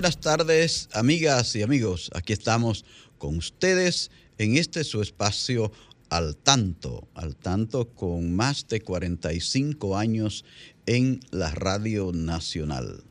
Buenas 0.00 0.18
tardes, 0.18 0.88
amigas 0.94 1.54
y 1.56 1.60
amigos. 1.60 2.10
Aquí 2.14 2.32
estamos 2.32 2.86
con 3.18 3.36
ustedes 3.36 4.10
en 4.38 4.56
este 4.56 4.82
su 4.82 5.02
espacio 5.02 5.72
al 6.08 6.36
tanto, 6.36 7.06
al 7.12 7.36
tanto 7.36 7.86
con 7.90 8.34
más 8.34 8.66
de 8.68 8.80
45 8.80 9.98
años 9.98 10.46
en 10.86 11.20
la 11.30 11.50
Radio 11.50 12.12
Nacional. 12.14 13.04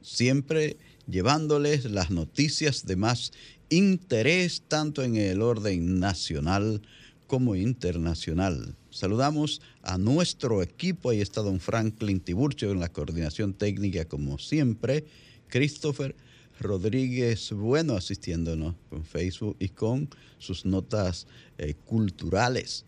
Siempre 0.00 0.78
llevándoles 1.06 1.84
las 1.84 2.10
noticias 2.10 2.86
de 2.86 2.96
más 2.96 3.32
interés 3.68 4.62
tanto 4.66 5.02
en 5.02 5.16
el 5.16 5.42
orden 5.42 6.00
nacional 6.00 6.80
como 7.26 7.56
internacional. 7.56 8.74
Saludamos 8.88 9.60
a 9.82 9.98
nuestro 9.98 10.62
equipo, 10.62 11.10
ahí 11.10 11.20
está 11.20 11.42
don 11.42 11.60
Franklin 11.60 12.20
Tiburcio 12.20 12.70
en 12.70 12.80
la 12.80 12.90
coordinación 12.90 13.52
técnica 13.52 14.06
como 14.06 14.38
siempre 14.38 15.04
Christopher 15.52 16.16
Rodríguez 16.60 17.52
Bueno 17.52 17.94
asistiéndonos 17.94 18.74
con 18.88 19.04
Facebook 19.04 19.54
y 19.58 19.68
con 19.68 20.08
sus 20.38 20.64
notas 20.64 21.26
eh, 21.58 21.74
culturales. 21.84 22.86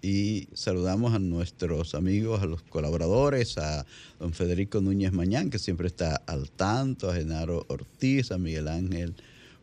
Y 0.00 0.48
saludamos 0.52 1.12
a 1.12 1.18
nuestros 1.18 1.96
amigos, 1.96 2.40
a 2.40 2.46
los 2.46 2.62
colaboradores, 2.62 3.58
a 3.58 3.84
don 4.20 4.32
Federico 4.32 4.80
Núñez 4.80 5.12
Mañán, 5.12 5.50
que 5.50 5.58
siempre 5.58 5.88
está 5.88 6.22
al 6.26 6.52
tanto, 6.52 7.10
a 7.10 7.14
Genaro 7.14 7.66
Ortiz, 7.68 8.30
a 8.30 8.38
Miguel 8.38 8.68
Ángel 8.68 9.16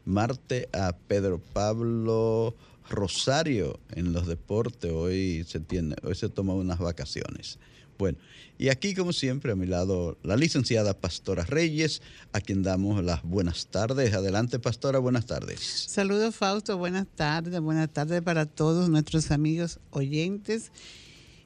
Marte, 0.04 0.68
a 0.74 0.92
Pedro 0.92 1.40
Pablo 1.54 2.54
Rosario 2.90 3.80
en 3.92 4.12
los 4.12 4.28
deportes. 4.28 4.92
Hoy 4.92 5.46
se, 5.48 5.62
tiene, 5.62 5.96
hoy 6.04 6.16
se 6.16 6.28
toma 6.28 6.54
unas 6.54 6.80
vacaciones. 6.80 7.60
Bueno, 8.00 8.18
y 8.58 8.70
aquí 8.70 8.96
como 8.96 9.12
siempre 9.12 9.52
a 9.52 9.56
mi 9.56 9.66
lado 9.66 10.18
la 10.24 10.38
licenciada 10.38 10.94
Pastora 10.94 11.44
Reyes, 11.44 12.02
a 12.32 12.40
quien 12.40 12.64
damos 12.64 13.04
las 13.04 13.24
buenas 13.24 13.68
tardes. 13.68 14.14
Adelante 14.14 14.58
Pastora, 14.58 15.00
buenas 15.00 15.26
tardes. 15.26 15.60
Saludos 15.60 16.34
Fausto, 16.34 16.78
buenas 16.78 17.08
tardes, 17.14 17.60
buenas 17.60 17.90
tardes 17.90 18.22
para 18.22 18.46
todos 18.46 18.88
nuestros 18.88 19.32
amigos 19.32 19.82
oyentes 19.90 20.72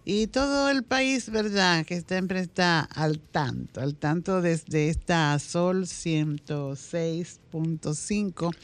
y 0.05 0.27
todo 0.27 0.69
el 0.69 0.83
país, 0.83 1.31
¿verdad? 1.31 1.87
Que 1.87 2.01
siempre 2.01 2.41
está 2.41 2.81
al 2.81 3.19
tanto, 3.19 3.81
al 3.81 3.95
tanto 3.95 4.43
desde 4.43 4.89
esta 4.89 5.39
Sol 5.39 5.85
106.5. 5.85 8.55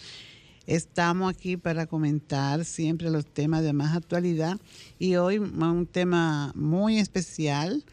Estamos 0.69 1.33
aquí 1.33 1.57
para 1.57 1.87
comentar 1.87 2.63
siempre 2.63 3.09
los 3.09 3.25
temas 3.25 3.63
de 3.63 3.73
más 3.73 3.97
actualidad 3.97 4.59
y 4.99 5.15
hoy 5.15 5.39
un 5.39 5.87
tema 5.91 6.51
muy 6.53 6.99
especial. 6.99 7.83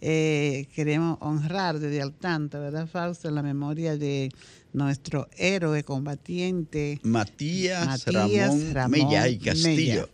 Eh, 0.00 0.66
queremos 0.74 1.18
honrar 1.20 1.78
desde 1.78 2.00
al 2.00 2.14
tanto, 2.14 2.58
¿verdad, 2.58 2.88
Fausto? 2.88 3.30
La 3.30 3.42
memoria 3.42 3.98
de 3.98 4.30
nuestro 4.72 5.28
héroe 5.36 5.84
combatiente 5.84 6.98
Matías, 7.02 8.06
Ramón, 8.06 8.90
Mella 8.90 9.28
y 9.28 9.36
Castillo. 9.36 10.08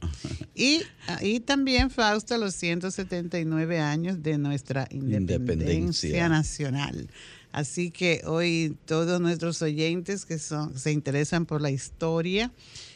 Y, 0.57 0.81
y, 1.21 1.39
también, 1.39 1.89
Fausto, 1.89 2.37
los 2.37 2.53
179 2.57 3.79
años 3.79 4.25
de 4.25 4.39
nuestra 4.39 4.89
independencia. 4.91 6.29
nacional. 6.29 7.09
Así 7.53 7.91
que 7.91 8.23
hoy 8.27 8.77
todos 8.85 9.21
nuestros 9.21 9.63
oyentes 9.63 10.27
que 10.27 10.39
son, 10.39 10.79
se 10.79 10.93
interesan 10.93 11.47
por 11.47 11.61
la 11.61 11.71
historia, 11.71 12.53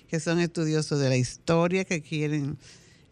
que 0.09 0.21
son 0.21 0.41
estudiosos 0.41 1.01
de 1.01 1.09
la 1.09 1.17
historia, 1.17 1.85
que 1.85 2.03
quieren 2.03 2.59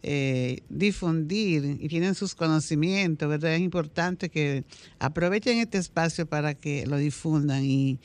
eh, 0.03 0.61
difundir 0.69 1.77
y 1.79 1.87
tienen 1.87 2.15
sus 2.15 2.35
conocimientos, 2.35 3.27
¿verdad? 3.29 3.55
Es 3.55 3.61
importante 3.61 4.29
que 4.29 4.63
aprovechen 4.99 5.59
este 5.59 5.77
espacio 5.77 6.25
para 6.25 6.53
que 6.53 6.85
lo 6.87 6.97
difundan 6.97 7.63
y, 7.65 7.99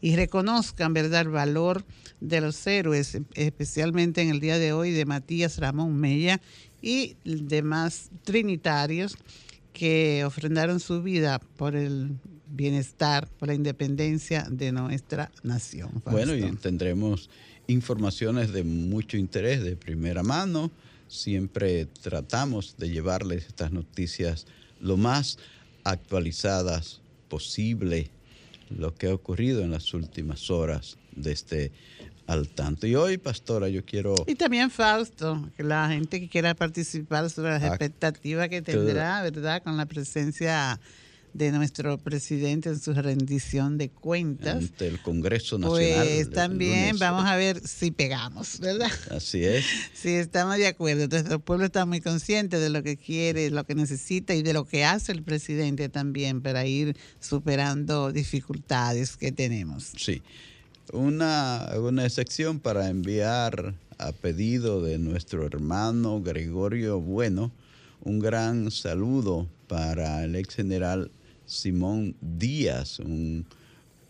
y 0.00 0.16
reconozcan, 0.16 0.92
¿verdad?, 0.92 1.22
el 1.22 1.28
valor 1.28 1.84
de 2.20 2.40
los 2.40 2.66
héroes, 2.66 3.18
especialmente 3.34 4.22
en 4.22 4.30
el 4.30 4.40
día 4.40 4.58
de 4.58 4.72
hoy 4.72 4.90
de 4.90 5.04
Matías 5.06 5.58
Ramón 5.58 5.96
Mella 5.96 6.40
y 6.82 7.16
demás 7.24 8.10
trinitarios 8.24 9.16
que 9.72 10.24
ofrendaron 10.24 10.80
su 10.80 11.02
vida 11.02 11.38
por 11.56 11.76
el 11.76 12.16
bienestar, 12.48 13.28
por 13.38 13.48
la 13.48 13.54
independencia 13.54 14.46
de 14.50 14.72
nuestra 14.72 15.30
nación. 15.42 16.02
Bueno, 16.04 16.34
y 16.34 16.42
tendremos 16.56 17.28
informaciones 17.66 18.52
de 18.52 18.64
mucho 18.64 19.16
interés, 19.16 19.62
de 19.62 19.76
primera 19.76 20.22
mano. 20.22 20.70
Siempre 21.08 21.86
tratamos 21.86 22.76
de 22.78 22.90
llevarles 22.90 23.46
estas 23.46 23.72
noticias 23.72 24.46
lo 24.80 24.96
más 24.96 25.38
actualizadas 25.84 27.00
posible, 27.28 28.10
lo 28.70 28.94
que 28.94 29.08
ha 29.08 29.14
ocurrido 29.14 29.62
en 29.62 29.70
las 29.70 29.94
últimas 29.94 30.50
horas 30.50 30.98
de 31.14 31.32
este 31.32 31.72
al 32.26 32.48
tanto. 32.48 32.86
Y 32.86 32.94
hoy, 32.96 33.18
pastora, 33.18 33.68
yo 33.68 33.84
quiero... 33.84 34.14
Y 34.26 34.34
también 34.34 34.70
Fausto, 34.70 35.48
que 35.56 35.62
la 35.62 35.88
gente 35.88 36.20
que 36.20 36.28
quiera 36.28 36.54
participar 36.54 37.30
sobre 37.30 37.50
las 37.50 37.62
ah, 37.62 37.68
expectativas 37.68 38.48
que 38.48 38.62
tendrá, 38.62 39.22
¿verdad? 39.22 39.62
Con 39.62 39.76
la 39.76 39.86
presencia 39.86 40.80
de 41.36 41.52
nuestro 41.52 41.98
presidente 41.98 42.70
en 42.70 42.80
su 42.80 42.94
rendición 42.94 43.78
de 43.78 43.90
cuentas. 43.90 44.56
Ante 44.56 44.88
el 44.88 45.00
Congreso 45.02 45.58
Nacional. 45.58 46.06
Pues 46.06 46.30
también 46.30 46.98
vamos 46.98 47.24
a 47.26 47.36
ver 47.36 47.60
si 47.66 47.90
pegamos, 47.90 48.58
¿verdad? 48.60 48.90
Así 49.10 49.44
es. 49.44 49.64
Sí, 49.94 50.10
estamos 50.10 50.56
de 50.56 50.66
acuerdo. 50.66 51.04
Entonces 51.04 51.30
el 51.30 51.40
pueblo 51.40 51.66
está 51.66 51.84
muy 51.84 52.00
consciente 52.00 52.58
de 52.58 52.70
lo 52.70 52.82
que 52.82 52.96
quiere, 52.96 53.50
lo 53.50 53.64
que 53.64 53.74
necesita 53.74 54.34
y 54.34 54.42
de 54.42 54.52
lo 54.52 54.64
que 54.64 54.84
hace 54.84 55.12
el 55.12 55.22
presidente 55.22 55.88
también 55.88 56.42
para 56.42 56.66
ir 56.66 56.96
superando 57.20 58.12
dificultades 58.12 59.16
que 59.16 59.32
tenemos. 59.32 59.92
Sí. 59.96 60.22
Una, 60.92 61.68
una 61.78 62.08
sección 62.08 62.60
para 62.60 62.88
enviar 62.88 63.74
a 63.98 64.12
pedido 64.12 64.82
de 64.82 64.98
nuestro 64.98 65.44
hermano 65.46 66.22
Gregorio 66.22 67.00
Bueno 67.00 67.50
un 68.06 68.20
gran 68.20 68.70
saludo 68.70 69.48
para 69.66 70.22
el 70.22 70.36
ex 70.36 70.54
general 70.54 71.10
Simón 71.46 72.16
Díaz, 72.20 72.98
un 72.98 73.46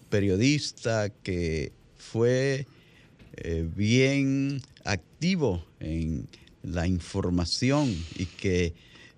periodista 0.09 1.11
que 1.11 1.73
fue 1.97 2.67
eh, 3.37 3.69
bien 3.77 4.63
activo 4.85 5.65
en 5.81 6.27
la 6.63 6.87
información 6.87 7.95
y 8.17 8.27
que 8.27 8.75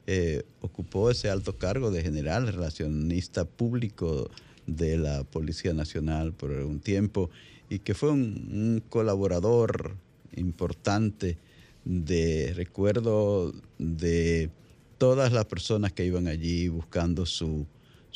eh, 0.07 0.43
ocupó 0.61 1.11
ese 1.11 1.31
alto 1.31 1.57
cargo 1.57 1.91
de 1.91 2.03
general 2.03 2.47
relacionista 2.47 3.45
público 3.45 4.31
de 4.67 4.99
la 4.99 5.25
Policía 5.25 5.73
Nacional 5.73 6.33
por 6.33 6.51
un 6.51 6.81
tiempo 6.81 7.31
y 7.71 7.81
que 7.81 7.95
fue 7.95 8.11
un, 8.11 8.83
colaborador 8.89 9.97
importante 10.37 11.37
de 11.85 12.53
recuerdo 12.55 13.53
de 13.79 14.51
todas 14.99 15.33
las 15.33 15.45
personas 15.47 15.93
que 15.93 16.05
iban 16.05 16.27
allí 16.27 16.69
buscando 16.69 17.25
su, 17.25 17.67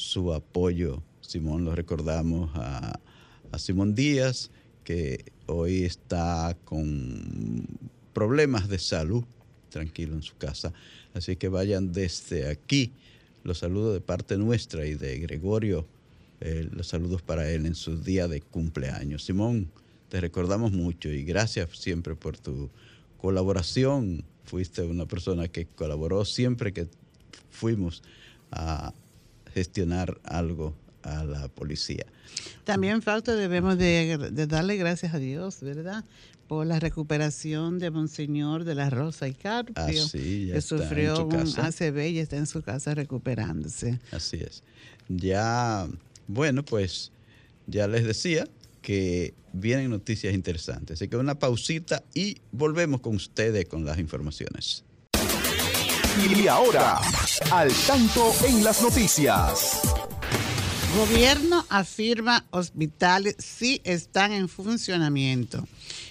su 0.03 0.33
apoyo. 0.33 1.03
Simón 1.21 1.65
lo 1.65 1.75
recordamos 1.75 2.51
a, 2.55 2.99
Simón 3.57 3.95
Díaz, 3.95 4.51
que 4.83 5.25
hoy 5.47 5.85
está 5.85 6.57
con 6.65 7.67
problemas 8.13 8.69
de 8.69 8.79
salud, 8.79 9.25
tranquilo 9.69 10.15
en 10.15 10.23
su 10.23 10.37
casa. 10.37 10.73
Así 11.15 11.37
que 11.37 11.49
vayan 11.49 11.93
desde 11.93 12.49
aquí 12.49 12.93
los 13.45 13.59
saludos 13.59 13.93
de 13.95 14.01
parte 14.01 14.39
nuestra 14.39 14.87
y 14.87 14.95
de 14.95 15.19
Gregorio, 15.19 15.87
eh, 16.41 16.69
los 16.73 16.89
saludos 16.89 17.21
para 17.23 17.51
él 17.51 17.67
en 17.67 17.75
su 17.75 18.03
día 18.03 18.27
de 18.27 18.41
cumpleaños. 18.41 19.25
Simón, 19.25 19.71
te 20.09 20.21
recordamos 20.21 20.73
mucho 20.73 21.11
y 21.11 21.25
gracias 21.25 21.69
siempre 21.79 22.15
por 22.17 22.39
tu 22.39 22.71
colaboración. 23.19 24.25
Fuiste 24.45 24.83
una 24.83 25.07
persona 25.07 25.49
que 25.49 25.67
colaboró 25.67 26.25
siempre 26.25 26.73
que 26.73 26.89
fuimos 27.51 28.03
a 28.51 28.95
gestionar 29.53 30.21
algo 30.25 30.75
a 31.03 31.25
la 31.25 31.49
policía. 31.49 32.07
También, 32.65 33.03
Fausto, 33.03 33.35
debemos 33.35 33.79
de, 33.79 34.47
darle 34.49 34.77
gracias 34.77 35.15
a 35.15 35.19
Dios, 35.19 35.61
¿verdad? 35.61 36.05
Por 36.49 36.67
la 36.67 36.79
recuperación 36.79 37.79
de 37.79 37.91
Monseñor 37.91 38.65
de 38.65 38.75
la 38.75 38.91
Rosa 38.91 39.29
y 39.29 39.35
Carpio, 39.35 39.75
ah, 39.77 39.87
que 39.87 40.61
sufrió 40.61 41.27
un 41.27 41.49
ACV 41.57 42.11
y 42.11 42.19
está 42.19 42.37
en 42.37 42.47
su 42.47 42.63
casa 42.63 42.95
recuperándose. 42.95 44.01
Así 44.11 44.39
es. 44.39 44.63
Ya, 45.09 45.89
bueno, 46.27 46.65
pues 46.65 47.11
ya 47.67 47.87
les 47.87 48.05
decía 48.05 48.47
que 48.81 49.35
vienen 49.53 49.91
noticias 49.91 50.35
interesantes. 50.35 50.99
Así 50.99 51.09
que 51.09 51.17
una 51.17 51.39
pausita 51.39 52.03
y 52.15 52.39
volvemos 52.51 53.01
con 53.01 53.17
ustedes 53.17 53.67
con 53.67 53.85
las 53.85 53.99
informaciones. 53.99 54.85
Y 56.19 56.47
ahora, 56.47 57.01
al 57.51 57.73
tanto 57.87 58.35
en 58.47 58.63
las 58.65 58.83
noticias. 58.83 59.83
Gobierno 60.97 61.65
afirma 61.71 62.45
hospitales 62.51 63.37
sí 63.39 63.81
están 63.85 64.33
en 64.33 64.49
funcionamiento. 64.49 65.67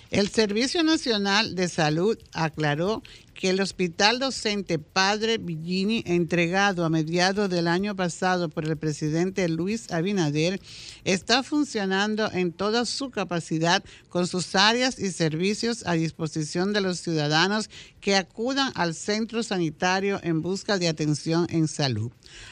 El 0.10 0.30
Servicio 0.30 0.84
Nacional 0.84 1.56
de 1.56 1.70
Salud 1.70 2.18
aclaró 2.34 3.04
que 3.42 3.50
el 3.50 3.60
Hospital 3.60 4.20
Docente 4.20 4.78
Padre 4.78 5.40
Villini, 5.40 6.04
entregado 6.06 6.86
a 6.86 6.92
mediados 6.92 7.50
del 7.50 7.68
año 7.68 7.96
pasado 7.96 8.50
por 8.50 8.66
el 8.66 8.78
presidente 8.78 9.50
Luis 9.50 9.92
Abinader, 9.92 10.62
está 11.06 11.42
funcionando 11.42 12.32
en 12.32 12.52
toda 12.52 12.86
su 12.86 13.10
capacidad 13.10 13.84
con 14.10 14.28
sus 14.28 14.54
áreas 14.54 15.00
y 15.00 15.10
servicios 15.12 15.84
a 15.88 15.94
disposición 15.94 16.72
de 16.72 16.82
los 16.82 17.00
ciudadanos 17.00 17.72
que 18.00 18.16
acudan 18.16 18.72
al 18.76 18.94
centro 18.94 19.42
sanitario 19.42 20.20
en 20.22 20.44
busca 20.44 20.78
de 20.78 20.88
atención 20.88 21.48
en 21.50 21.68
salud. 21.68 22.12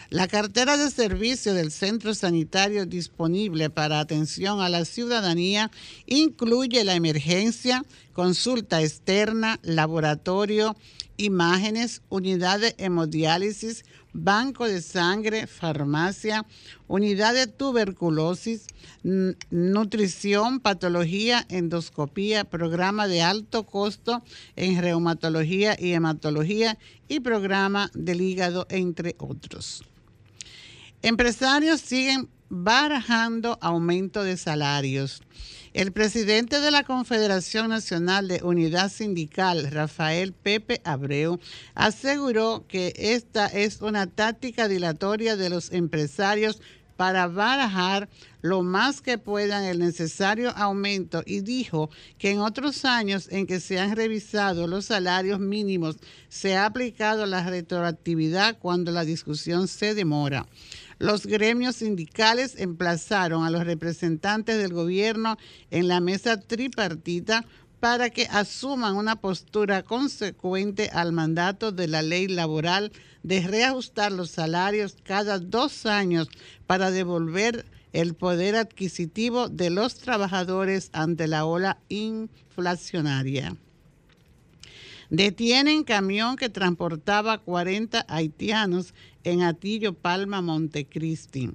La 0.10 0.28
cartera 0.28 0.76
de 0.76 0.90
servicio 0.90 1.54
del 1.54 1.72
centro 1.72 2.16
sanitario 2.16 2.88
disponible 2.88 3.70
para 3.70 4.00
atención 4.00 4.60
a 4.60 4.70
la 4.70 4.86
ciudadanía 4.86 5.70
incluye 6.08 6.84
la 6.84 6.96
emergencia, 6.96 7.86
consulta 8.20 8.82
externa, 8.82 9.62
laboratorio, 9.64 10.76
imágenes, 11.16 12.02
unidad 12.10 12.60
de 12.60 12.76
hemodiálisis, 12.78 13.86
banco 14.12 14.68
de 14.68 14.82
sangre, 14.82 15.48
farmacia, 15.48 16.46
unidad 16.90 17.34
de 17.34 17.48
tuberculosis, 17.48 18.68
nutrición, 19.04 20.60
patología, 20.60 21.46
endoscopía, 21.48 22.44
programa 22.44 23.08
de 23.08 23.22
alto 23.22 23.66
costo 23.66 24.22
en 24.58 24.82
reumatología 24.82 25.78
y 25.80 25.94
hematología 25.94 26.78
y 27.08 27.22
programa 27.22 27.90
del 27.94 28.20
hígado, 28.20 28.68
entre 28.70 29.16
otros. 29.18 29.86
Empresarios 31.02 31.80
siguen 31.80 32.28
barajando 32.50 33.58
aumento 33.62 34.26
de 34.26 34.36
salarios. 34.36 35.22
El 35.74 35.92
presidente 35.92 36.62
de 36.62 36.72
la 36.72 36.84
Confederación 36.84 37.70
Nacional 37.70 38.28
de 38.28 38.42
Unidad 38.44 38.92
Sindical, 38.92 39.70
Rafael 39.70 40.34
Pepe 40.34 40.82
Abreu, 40.84 41.40
aseguró 41.76 42.66
que 42.68 42.92
esta 42.98 43.46
es 43.46 43.80
una 43.82 44.08
táctica 44.08 44.68
dilatoria 44.68 45.36
de 45.36 45.52
los 45.52 45.72
empresarios 45.72 46.60
para 46.98 47.28
barajar 47.28 48.10
lo 48.42 48.64
más 48.64 49.02
que 49.02 49.18
puedan 49.20 49.64
el 49.64 49.78
necesario 49.78 50.50
aumento 50.58 51.22
y 51.26 51.42
dijo 51.42 51.90
que 52.18 52.32
en 52.32 52.40
otros 52.40 52.84
años 52.84 53.30
en 53.32 53.46
que 53.46 53.60
se 53.60 53.80
han 53.80 53.96
revisado 53.96 54.66
los 54.66 54.86
salarios 54.86 55.40
mínimos 55.40 55.98
se 56.30 56.58
ha 56.58 56.66
aplicado 56.66 57.26
la 57.28 57.48
retroactividad 57.48 58.58
cuando 58.58 58.92
la 58.92 59.06
discusión 59.06 59.68
se 59.68 59.94
demora. 59.94 60.48
Los 61.00 61.26
gremios 61.26 61.78
sindicales 61.78 62.56
emplazaron 62.58 63.46
a 63.46 63.50
los 63.50 63.66
representantes 63.66 64.58
del 64.58 64.74
gobierno 64.74 65.38
en 65.72 65.88
la 65.88 66.02
mesa 66.02 66.42
tripartita 66.42 67.46
para 67.80 68.10
que 68.10 68.28
asuman 68.30 68.98
una 68.98 69.16
postura 69.16 69.84
consecuente 69.84 70.90
al 70.92 71.14
mandato 71.14 71.72
de 71.72 71.88
la 71.88 72.02
ley 72.02 72.28
laboral 72.28 72.92
de 73.24 73.48
reajustar 73.48 74.12
los 74.12 74.32
salarios 74.32 74.98
cada 75.04 75.40
dos 75.40 75.86
años 75.86 76.28
para 76.68 76.92
devolver 76.92 77.66
el 77.94 78.14
poder 78.14 78.58
adquisitivo 78.58 79.48
de 79.48 79.70
los 79.70 79.96
trabajadores 79.96 80.90
ante 80.92 81.28
la 81.28 81.46
ola 81.46 81.80
inflacionaria. 81.88 83.56
Detienen 85.10 85.84
camión 85.86 86.36
que 86.36 86.50
transportaba 86.50 87.40
40 87.40 88.06
haitianos 88.08 88.94
en 89.24 89.44
Atillo 89.44 89.94
Palma, 89.94 90.42
Montecristi. 90.42 91.52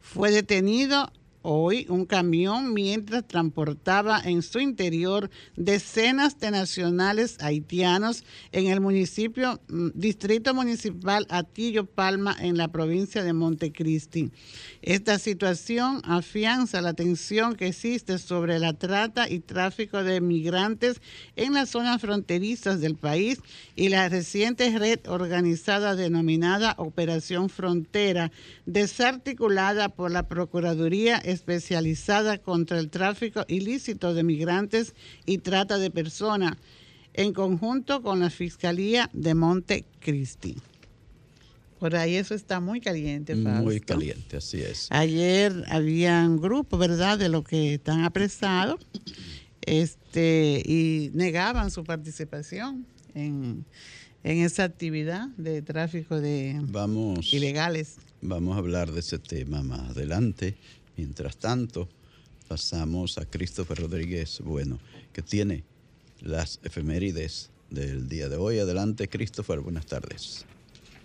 Fue 0.00 0.30
detenido 0.30 1.10
hoy 1.44 1.86
un 1.90 2.06
camión 2.06 2.72
mientras 2.72 3.28
transportaba 3.28 4.20
en 4.24 4.42
su 4.42 4.58
interior 4.58 5.30
decenas 5.56 6.40
de 6.40 6.50
nacionales 6.50 7.36
haitianos 7.40 8.24
en 8.50 8.66
el 8.66 8.80
municipio, 8.80 9.60
mm, 9.68 9.88
distrito 9.94 10.54
municipal 10.54 11.26
Atillo 11.28 11.84
Palma 11.84 12.34
en 12.40 12.56
la 12.56 12.68
provincia 12.68 13.22
de 13.22 13.34
Montecristi. 13.34 14.30
Esta 14.80 15.18
situación 15.18 16.00
afianza 16.04 16.80
la 16.80 16.94
tensión 16.94 17.56
que 17.56 17.68
existe 17.68 18.18
sobre 18.18 18.58
la 18.58 18.72
trata 18.72 19.28
y 19.28 19.40
tráfico 19.40 20.02
de 20.02 20.22
migrantes 20.22 21.02
en 21.36 21.52
las 21.52 21.68
zonas 21.70 22.00
fronterizas 22.00 22.80
del 22.80 22.96
país 22.96 23.40
y 23.76 23.90
la 23.90 24.08
reciente 24.08 24.78
red 24.78 25.00
organizada 25.08 25.94
denominada 25.94 26.74
Operación 26.78 27.50
Frontera, 27.50 28.32
desarticulada 28.64 29.90
por 29.90 30.10
la 30.10 30.28
Procuraduría 30.28 31.20
especializada 31.34 32.38
contra 32.38 32.78
el 32.78 32.88
tráfico 32.88 33.44
ilícito 33.48 34.14
de 34.14 34.22
migrantes 34.22 34.94
y 35.26 35.38
trata 35.38 35.78
de 35.78 35.90
personas, 35.90 36.56
en 37.12 37.32
conjunto 37.32 38.02
con 38.02 38.20
la 38.20 38.30
Fiscalía 38.30 39.10
de 39.12 39.34
Montecristi. 39.34 40.56
Por 41.78 41.96
ahí 41.96 42.14
eso 42.14 42.34
está 42.34 42.60
muy 42.60 42.80
caliente, 42.80 43.34
Muy 43.34 43.78
caliente, 43.78 44.38
así 44.38 44.62
es. 44.62 44.86
Ayer 44.90 45.64
había 45.68 46.24
un 46.26 46.40
grupo, 46.40 46.78
¿verdad?, 46.78 47.18
de 47.18 47.28
los 47.28 47.44
que 47.44 47.74
están 47.74 48.04
apresados 48.04 48.80
este, 49.60 50.62
y 50.64 51.10
negaban 51.14 51.70
su 51.70 51.84
participación 51.84 52.86
en, 53.14 53.64
esa 54.22 54.64
actividad 54.64 55.28
de 55.36 55.60
tráfico 55.60 56.18
de 56.18 56.58
ilegales. 57.32 57.96
Vamos 58.22 58.56
a 58.56 58.60
hablar 58.60 58.90
de 58.90 59.00
ese 59.00 59.18
tema 59.18 59.62
más 59.62 59.90
adelante. 59.90 60.56
Mientras 60.96 61.36
tanto, 61.36 61.88
pasamos 62.48 63.18
a 63.18 63.24
Christopher 63.24 63.78
Rodríguez, 63.78 64.40
bueno, 64.44 64.78
que 65.12 65.22
tiene 65.22 65.64
las 66.20 66.60
efemérides 66.62 67.50
del 67.70 68.08
día 68.08 68.28
de 68.28 68.36
hoy. 68.36 68.58
Adelante, 68.58 69.08
Christopher, 69.08 69.60
buenas 69.60 69.86
tardes. 69.86 70.44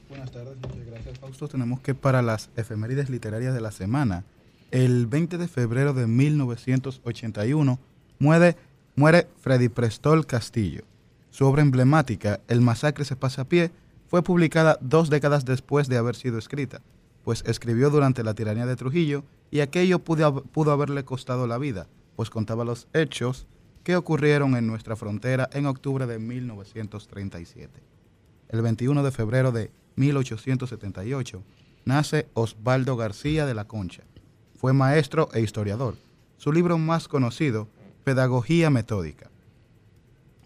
Buenas 0.09 0.31
tardes, 0.31 0.55
muchas 0.57 0.85
gracias, 0.85 1.19
Fausto. 1.19 1.47
Tenemos 1.47 1.81
que 1.81 1.93
para 1.93 2.21
las 2.21 2.49
efemérides 2.55 3.09
literarias 3.09 3.53
de 3.53 3.61
la 3.61 3.71
semana, 3.71 4.23
el 4.71 5.07
20 5.07 5.37
de 5.37 5.47
febrero 5.47 5.93
de 5.93 6.07
1981, 6.07 7.79
muere, 8.19 8.55
muere 8.95 9.27
Freddy 9.41 9.69
Prestol 9.69 10.25
Castillo. 10.25 10.83
Su 11.31 11.45
obra 11.45 11.61
emblemática, 11.61 12.39
El 12.47 12.61
masacre 12.61 13.05
se 13.05 13.15
pasa 13.15 13.43
a 13.43 13.45
pie, 13.45 13.71
fue 14.07 14.23
publicada 14.23 14.77
dos 14.81 15.09
décadas 15.09 15.45
después 15.45 15.87
de 15.87 15.97
haber 15.97 16.15
sido 16.15 16.39
escrita, 16.39 16.81
pues 17.29 17.43
escribió 17.45 17.91
durante 17.91 18.23
la 18.23 18.33
tiranía 18.33 18.65
de 18.65 18.75
Trujillo 18.75 19.23
y 19.51 19.59
aquello 19.59 19.99
pudo, 19.99 20.41
pudo 20.45 20.71
haberle 20.71 21.05
costado 21.05 21.45
la 21.45 21.59
vida, 21.59 21.85
pues 22.15 22.31
contaba 22.31 22.65
los 22.65 22.87
hechos 22.91 23.45
que 23.83 23.95
ocurrieron 23.95 24.55
en 24.55 24.65
nuestra 24.65 24.95
frontera 24.95 25.47
en 25.53 25.67
octubre 25.67 26.07
de 26.07 26.17
1937. 26.17 27.83
El 28.47 28.63
21 28.63 29.03
de 29.03 29.11
febrero 29.11 29.51
de 29.51 29.69
1878 29.95 31.43
nace 31.85 32.27
Osvaldo 32.33 32.97
García 32.97 33.45
de 33.45 33.53
la 33.53 33.65
Concha. 33.65 34.01
Fue 34.55 34.73
maestro 34.73 35.29
e 35.31 35.41
historiador. 35.41 35.97
Su 36.37 36.51
libro 36.51 36.79
más 36.79 37.07
conocido, 37.07 37.67
Pedagogía 38.05 38.71
Metódica. 38.71 39.29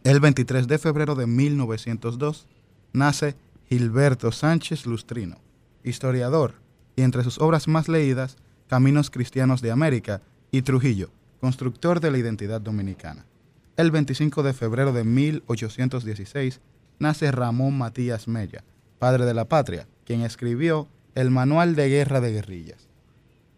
El 0.04 0.20
23 0.20 0.68
de 0.68 0.80
febrero 0.80 1.16
de 1.16 1.28
1902 1.28 2.46
nace 2.92 3.38
Gilberto 3.70 4.34
Sánchez 4.34 4.86
Lustrino, 4.86 5.38
historiador, 5.86 6.62
y 6.96 7.02
entre 7.02 7.24
sus 7.24 7.40
obras 7.40 7.68
más 7.68 7.88
leídas 7.88 8.38
Caminos 8.68 9.10
Cristianos 9.10 9.62
de 9.62 9.72
América 9.72 10.22
y 10.52 10.62
Trujillo, 10.62 11.10
constructor 11.42 12.00
de 12.00 12.12
la 12.12 12.18
identidad 12.18 12.62
dominicana. 12.62 13.26
El 13.76 13.92
25 13.92 14.44
de 14.44 14.54
febrero 14.54 14.94
de 14.94 15.04
1816 15.04 16.60
nace 17.00 17.32
Ramón 17.32 17.78
Matías 17.78 18.28
Mella, 18.28 18.64
padre 19.00 19.26
de 19.26 19.34
la 19.34 19.46
patria, 19.46 19.88
quien 20.06 20.22
escribió 20.22 20.88
el 21.16 21.32
Manual 21.32 21.76
de 21.76 21.90
Guerra 21.90 22.22
de 22.22 22.32
Guerrillas. 22.32 22.88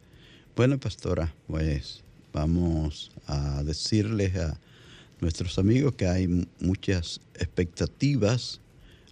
Bueno, 0.56 0.78
pastora, 0.78 1.32
pues 1.46 2.02
vamos 2.38 3.10
a 3.26 3.64
decirles 3.64 4.36
a 4.36 4.60
nuestros 5.20 5.58
amigos 5.58 5.94
que 5.96 6.06
hay 6.06 6.46
muchas 6.60 7.20
expectativas 7.34 8.60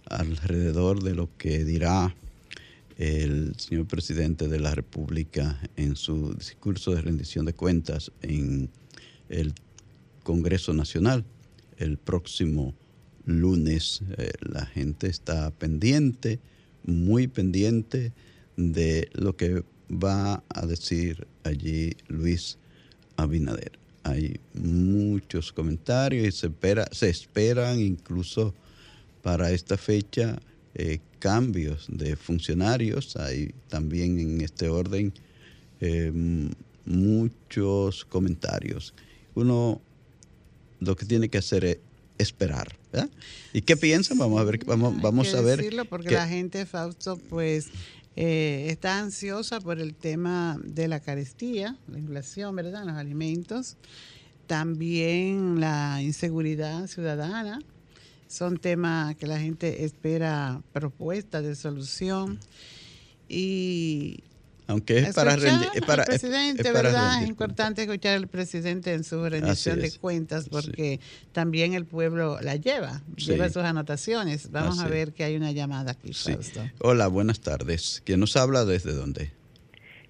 alrededor 0.05 1.03
de 1.03 1.13
lo 1.13 1.29
que 1.37 1.65
dirá 1.65 2.15
el 2.97 3.53
señor 3.57 3.85
presidente 3.85 4.47
de 4.47 4.61
la 4.61 4.73
República 4.73 5.59
en 5.75 5.97
su 5.97 6.35
discurso 6.35 6.95
de 6.95 7.01
rendición 7.01 7.45
de 7.45 7.51
cuentas 7.51 8.13
en 8.21 8.69
el 9.27 9.53
Congreso 10.23 10.73
Nacional 10.73 11.25
el 11.77 11.97
próximo 11.97 12.75
lunes. 13.25 14.03
Eh, 14.17 14.31
la 14.39 14.65
gente 14.65 15.07
está 15.07 15.51
pendiente, 15.51 16.39
muy 16.85 17.27
pendiente 17.27 18.13
de 18.55 19.09
lo 19.11 19.35
que 19.35 19.65
va 19.91 20.45
a 20.47 20.65
decir 20.65 21.27
allí 21.43 21.97
Luis 22.07 22.57
Abinader. 23.17 23.77
Hay 24.03 24.39
muchos 24.53 25.51
comentarios 25.51 26.27
y 26.27 26.31
se, 26.31 26.47
espera, 26.47 26.87
se 26.91 27.09
esperan 27.09 27.79
incluso 27.81 28.53
para 29.21 29.51
esta 29.51 29.77
fecha 29.77 30.39
eh, 30.75 30.99
cambios 31.19 31.87
de 31.89 32.15
funcionarios. 32.15 33.17
Hay 33.17 33.53
también 33.67 34.19
en 34.19 34.41
este 34.41 34.69
orden 34.69 35.13
eh, 35.81 36.11
muchos 36.85 38.05
comentarios. 38.05 38.93
Uno 39.35 39.81
lo 40.79 40.95
que 40.95 41.05
tiene 41.05 41.27
que 41.27 41.39
hacer 41.39 41.65
es 41.65 41.79
esperar. 42.17 42.75
¿Y 43.53 43.61
qué 43.61 43.77
piensan? 43.77 44.17
Vamos 44.17 44.39
a 44.39 44.43
ver. 44.43 44.63
Vamos, 44.65 45.01
vamos 45.01 45.33
a 45.33 45.41
ver. 45.41 45.57
Decirlo 45.57 45.85
porque 45.85 46.11
la 46.11 46.27
gente, 46.27 46.65
Fausto, 46.65 47.17
pues 47.29 47.67
eh, 48.19 48.71
está 48.71 48.97
ansiosa 48.97 49.61
por 49.61 49.79
el 49.79 49.93
tema 49.93 50.59
de 50.63 50.87
la 50.87 50.99
carestía, 50.99 51.77
la 51.87 51.99
inflación, 51.99 52.55
¿verdad? 52.55 52.83
Los 52.83 52.95
alimentos. 52.95 53.77
También 54.47 55.59
la 55.59 56.01
inseguridad 56.01 56.87
ciudadana. 56.87 57.59
Son 58.27 58.57
temas 58.57 59.15
que 59.17 59.27
la 59.27 59.39
gente 59.39 59.85
espera 59.85 60.63
propuestas 60.73 61.43
de 61.43 61.55
solución. 61.55 62.39
Y 63.29 64.23
aunque 64.67 64.99
es 64.99 65.15
para 65.15 65.35
rendir. 65.35 65.69
Es 65.73 65.81
para, 65.81 66.03
presidente, 66.03 66.71
¿verdad? 66.71 67.23
Es 67.23 67.29
importante 67.29 67.81
escuchar 67.83 68.15
al 68.15 68.27
presidente 68.27 68.93
en 68.93 69.03
su 69.03 69.27
rendición 69.27 69.79
de 69.79 69.91
cuentas 69.91 70.49
porque 70.49 70.99
también 71.31 71.73
el 71.73 71.85
pueblo 71.85 72.37
la 72.41 72.55
lleva, 72.55 73.01
lleva 73.15 73.49
sus 73.49 73.63
anotaciones. 73.63 74.51
Vamos 74.51 74.79
a 74.79 74.87
ver 74.87 75.13
que 75.13 75.23
hay 75.23 75.35
una 75.35 75.51
llamada 75.51 75.91
aquí, 75.91 76.11
Hola, 76.79 77.07
buenas 77.07 77.39
tardes. 77.39 78.01
¿Quién 78.05 78.19
nos 78.19 78.35
habla 78.35 78.65
desde 78.65 78.93
dónde? 78.93 79.31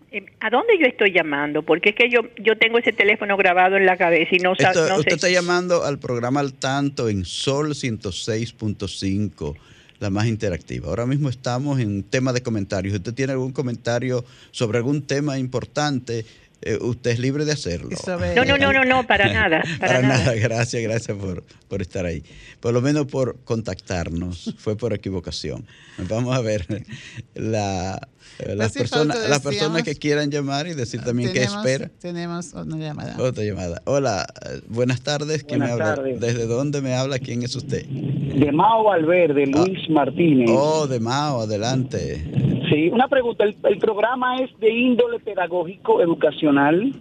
Eh, 0.10 0.26
¿A 0.40 0.50
dónde 0.50 0.80
yo 0.80 0.88
estoy 0.88 1.14
llamando? 1.14 1.64
Porque 1.64 1.90
es 1.90 1.96
que 1.96 2.10
yo 2.10 2.22
yo 2.42 2.58
tengo 2.58 2.80
ese 2.80 2.94
teléfono 2.94 3.36
grabado 3.36 3.76
en 3.76 3.86
la 3.86 3.98
cabeza 3.98 4.36
y 4.36 4.40
no, 4.40 4.54
no 4.54 5.00
Usted 5.00 5.14
está 5.14 5.30
llamando 5.30 5.84
al 5.84 6.00
programa 6.00 6.40
Al 6.40 6.54
Tanto 6.54 7.10
en 7.10 7.26
Sol 7.26 7.72
106.5 7.72 9.58
la 10.00 10.10
más 10.10 10.28
interactiva. 10.28 10.88
Ahora 10.88 11.06
mismo 11.06 11.30
estamos 11.30 11.80
en 11.80 12.04
tema 12.04 12.34
de 12.34 12.42
comentarios. 12.42 12.96
Usted 12.96 13.14
tiene 13.14 13.34
algún 13.34 13.52
comentario 13.52 14.24
sobre 14.52 14.78
algún 14.78 15.02
tema 15.04 15.38
importante, 15.40 16.26
eh, 16.62 16.78
usted 16.82 17.12
es 17.12 17.20
libre 17.20 17.46
de 17.46 17.52
hacerlo. 17.52 17.90
No, 18.36 18.46
no, 18.46 18.58
no, 18.58 18.74
no, 18.74 18.86
no, 18.86 19.08
para 19.08 19.32
nada. 19.34 19.64
Para, 19.80 20.02
nada. 20.02 20.34
gracias, 20.36 20.82
gracias 20.82 21.18
por, 21.18 21.44
por, 21.68 21.82
estar 21.82 22.06
ahí. 22.06 22.24
Por 22.60 22.74
lo 22.74 22.82
menos 22.82 23.06
por 23.08 23.38
contactarnos, 23.44 24.56
fue 24.58 24.76
por 24.76 24.94
equivocación. 24.94 25.66
Vamos 26.10 26.36
a 26.36 26.42
ver 26.42 26.66
la, 27.36 28.00
eh, 28.40 28.56
las, 28.56 28.72
personas, 28.74 29.30
las 29.30 29.42
personas 29.42 29.84
que 29.84 29.96
quieran 29.96 30.30
llamar 30.30 30.68
y 30.68 30.74
decir 30.74 31.02
también 31.02 31.34
qué 31.34 31.44
espera. 31.44 31.90
Tenemos 32.00 32.54
una 32.54 32.78
llamada. 32.78 33.16
Otra 33.20 33.44
llamada. 33.44 33.82
Hola, 33.86 34.26
eh, 34.46 34.62
buenas 34.68 35.02
tardes. 35.02 35.44
¿Quién 35.44 35.60
me 35.62 35.72
habla? 35.72 35.96
¿Desde 35.96 36.46
dónde 36.46 36.82
me 36.82 36.94
habla? 36.94 37.20
¿Quién 37.20 37.44
es 37.44 37.56
usted? 37.56 37.86
De 37.86 38.52
Mao 38.52 38.84
Valverde, 38.86 39.46
ah. 39.54 39.64
Luis 39.66 39.90
Martínez. 39.90 40.50
Oh, 40.52 40.88
de 40.88 41.00
Mao, 41.00 41.42
adelante. 41.42 42.57
Sí, 42.70 42.90
una 42.90 43.08
pregunta. 43.08 43.44
¿El, 43.44 43.56
el 43.64 43.78
programa 43.78 44.38
es 44.38 44.50
de 44.60 44.70
índole 44.72 45.20
pedagógico 45.20 46.02
educacional? 46.02 46.94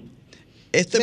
Este, 0.77 0.99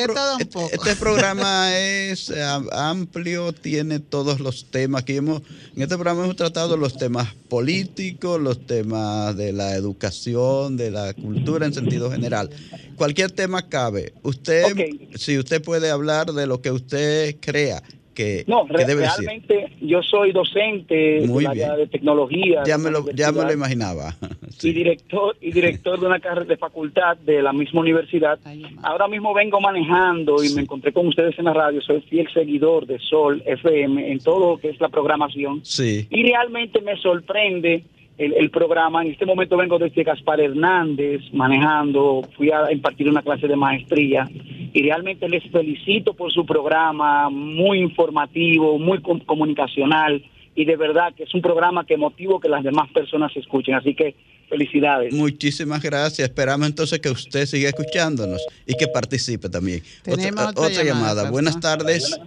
este 0.72 0.96
programa 0.98 1.76
es 1.80 2.32
amplio, 2.72 3.54
tiene 3.54 4.00
todos 4.00 4.40
los 4.40 4.70
temas 4.70 5.04
que 5.04 5.16
hemos, 5.16 5.42
en 5.76 5.82
este 5.82 5.96
programa 5.96 6.26
hemos 6.26 6.36
tratado 6.36 6.78
los 6.78 6.96
temas 6.96 7.34
políticos, 7.50 8.40
los 8.40 8.68
temas 8.68 9.36
de 9.36 9.52
la 9.52 9.74
educación, 9.74 10.78
de 10.78 10.92
la 10.92 11.14
cultura 11.16 11.66
en 11.66 11.74
sentido 11.74 12.12
general. 12.12 12.52
Cualquier 12.98 13.32
tema 13.32 13.68
cabe. 13.68 14.14
Usted, 14.22 14.76
si 15.16 15.40
usted 15.40 15.64
puede 15.64 15.90
hablar 15.90 16.34
de 16.34 16.46
lo 16.46 16.62
que 16.62 16.70
usted 16.70 17.38
crea 17.40 17.82
que, 18.14 18.44
no, 18.48 18.66
realmente 18.68 19.72
yo 19.82 20.02
soy 20.02 20.32
docente 20.32 20.94
de, 20.94 21.88
tecnología. 21.92 22.64
Ya 22.66 22.78
me 22.78 22.90
lo, 22.90 23.10
ya 23.12 23.32
me 23.32 23.44
lo 23.44 23.54
imaginaba. 23.54 24.16
Y 24.62 24.72
director 24.72 25.36
y 25.42 25.52
director 25.52 26.00
de 26.00 26.06
una 26.06 26.20
carrera 26.22 26.46
de 26.46 26.58
facultad 26.58 27.18
de 27.18 27.42
la 27.42 27.52
misma 27.52 27.82
universidad. 27.82 28.40
Ahora 28.82 29.08
mismo 29.08 29.34
vengo 29.34 29.60
manejando 29.60 30.42
y 30.42 30.54
me 30.54 30.62
encontré 30.62 30.94
con 30.94 31.08
ustedes 31.08 31.38
en 31.38 31.46
la 31.46 31.54
radio. 31.54 31.82
Soy 31.82 32.02
fiel 32.02 32.28
seguidor 32.34 32.86
de 32.86 33.00
Sol 33.00 33.44
FM 33.46 34.12
en 34.12 34.20
todo 34.20 34.52
lo 34.52 34.58
que 34.58 34.70
es 34.70 34.80
la 34.80 34.90
programación. 34.90 35.66
Sí. 35.66 36.08
Y 36.10 36.24
realmente 36.24 36.82
me 36.82 36.96
sorprende 36.98 37.84
el, 38.18 38.50
programa. 38.52 39.02
En 39.02 39.12
este 39.12 39.26
momento 39.26 39.58
vengo 39.58 39.80
desde 39.80 40.04
Gaspar 40.04 40.40
Hernández 40.40 41.22
manejando, 41.34 42.22
fui 42.38 42.52
a 42.52 42.72
impartir 42.72 43.10
una 43.10 43.22
clase 43.22 43.48
de 43.48 43.56
maestría 43.56 44.30
y 44.74 44.82
realmente 44.82 45.30
les 45.30 45.44
felicito 45.52 46.14
por 46.16 46.34
su 46.34 46.46
programa, 46.46 47.30
muy 47.30 47.80
informativo, 47.80 48.80
muy 48.80 49.00
comunicacional 49.02 50.24
y 50.56 50.66
de 50.66 50.76
verdad 50.76 51.14
que 51.16 51.24
es 51.24 51.34
un 51.34 51.42
programa 51.42 51.86
que 51.86 51.96
motivo 51.96 52.40
que 52.40 52.50
las 52.50 52.64
demás 52.64 52.90
personas 52.92 53.32
escuchen. 53.36 53.76
Así 53.76 53.94
que 53.94 54.16
felicidades. 54.50 55.14
Muchísimas 55.14 55.82
gracias. 55.82 56.28
Esperamos 56.28 56.68
entonces 56.68 57.00
que 57.00 57.10
usted 57.10 57.46
siga 57.46 57.70
escuchándonos 57.70 58.44
y 58.66 58.74
que 58.74 58.88
participe 58.88 59.48
también. 59.50 59.82
Otra, 60.08 60.84
llamada. 60.84 61.30
Buenas 61.30 61.60
tardes. 61.60 62.20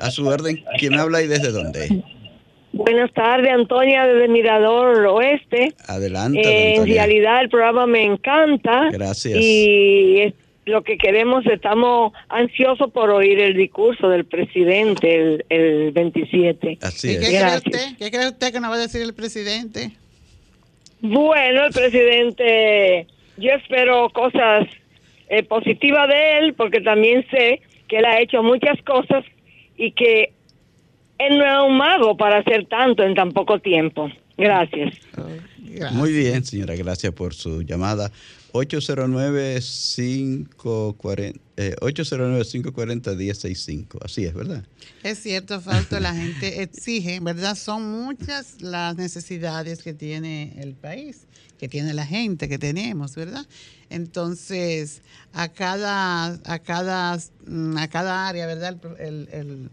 A 0.00 0.10
su 0.10 0.26
orden. 0.26 0.62
¿Quién 0.78 0.94
habla 0.94 1.22
y 1.22 1.28
desde 1.28 1.52
dónde? 1.52 2.02
Buenas 2.72 3.12
tardes, 3.12 3.52
Antonia, 3.52 4.06
desde 4.06 4.28
Mirador 4.28 5.04
Oeste. 5.06 5.74
Adelante. 5.86 6.40
Eh, 6.40 6.76
en 6.76 6.86
realidad 6.86 7.42
el 7.42 7.48
programa 7.48 7.86
me 7.86 8.04
encanta. 8.04 8.88
Gracias. 8.90 9.38
Y 9.40 10.34
lo 10.64 10.82
que 10.82 10.96
queremos, 10.96 11.44
estamos 11.46 12.12
ansiosos 12.28 12.90
por 12.92 13.10
oír 13.10 13.40
el 13.40 13.54
discurso 13.54 14.08
del 14.08 14.24
presidente 14.24 15.44
el, 15.48 15.90
27. 15.92 16.78
Así 16.80 17.10
es. 17.10 17.18
¿Qué 17.18 17.38
cree, 17.38 17.56
usted? 17.56 17.96
¿Qué 17.98 18.10
cree 18.10 18.28
usted 18.28 18.52
que 18.52 18.60
nos 18.60 18.70
va 18.70 18.76
a 18.76 18.78
decir 18.78 19.02
el 19.02 19.14
presidente? 19.14 19.92
Bueno, 21.00 21.66
el 21.66 21.72
presidente, 21.72 23.08
yo 23.36 23.50
espero 23.50 24.08
cosas 24.10 24.68
eh, 25.28 25.42
positivas 25.42 26.08
de 26.08 26.38
él, 26.38 26.54
porque 26.54 26.80
también 26.80 27.26
sé 27.30 27.60
que 27.88 27.98
él 27.98 28.04
ha 28.04 28.20
hecho 28.20 28.42
muchas 28.42 28.80
cosas 28.82 29.24
y 29.76 29.92
que 29.92 30.32
él 31.18 31.38
no 31.38 31.44
es 31.44 31.70
un 31.70 31.76
mago 31.76 32.16
para 32.16 32.38
hacer 32.38 32.66
tanto 32.66 33.02
en 33.02 33.14
tan 33.14 33.32
poco 33.32 33.58
tiempo. 33.58 34.10
Gracias. 34.38 34.94
Muy 35.92 36.12
bien, 36.12 36.44
señora, 36.44 36.74
gracias 36.74 37.12
por 37.12 37.34
su 37.34 37.62
llamada. 37.62 38.10
809-540, 38.52 41.40
eh, 41.56 41.74
809-540-1065. 41.80 44.04
Así 44.04 44.24
es, 44.24 44.34
¿verdad? 44.34 44.64
Es 45.02 45.22
cierto, 45.22 45.60
Fausto, 45.60 45.98
la 46.00 46.14
gente 46.14 46.62
exige, 46.62 47.20
¿verdad? 47.20 47.56
Son 47.56 48.04
muchas 48.04 48.60
las 48.60 48.96
necesidades 48.96 49.82
que 49.82 49.94
tiene 49.94 50.54
el 50.58 50.74
país, 50.74 51.26
que 51.58 51.68
tiene 51.68 51.94
la 51.94 52.06
gente, 52.06 52.48
que 52.48 52.58
tenemos, 52.58 53.14
¿verdad? 53.14 53.46
Entonces, 53.90 55.02
a 55.32 55.48
cada, 55.48 56.38
a 56.44 56.58
cada, 56.58 57.18
mm, 57.46 57.76
a 57.78 57.88
cada 57.88 58.28
área, 58.28 58.46
¿verdad? 58.46 58.76
El, 58.98 59.28
el, 59.32 59.70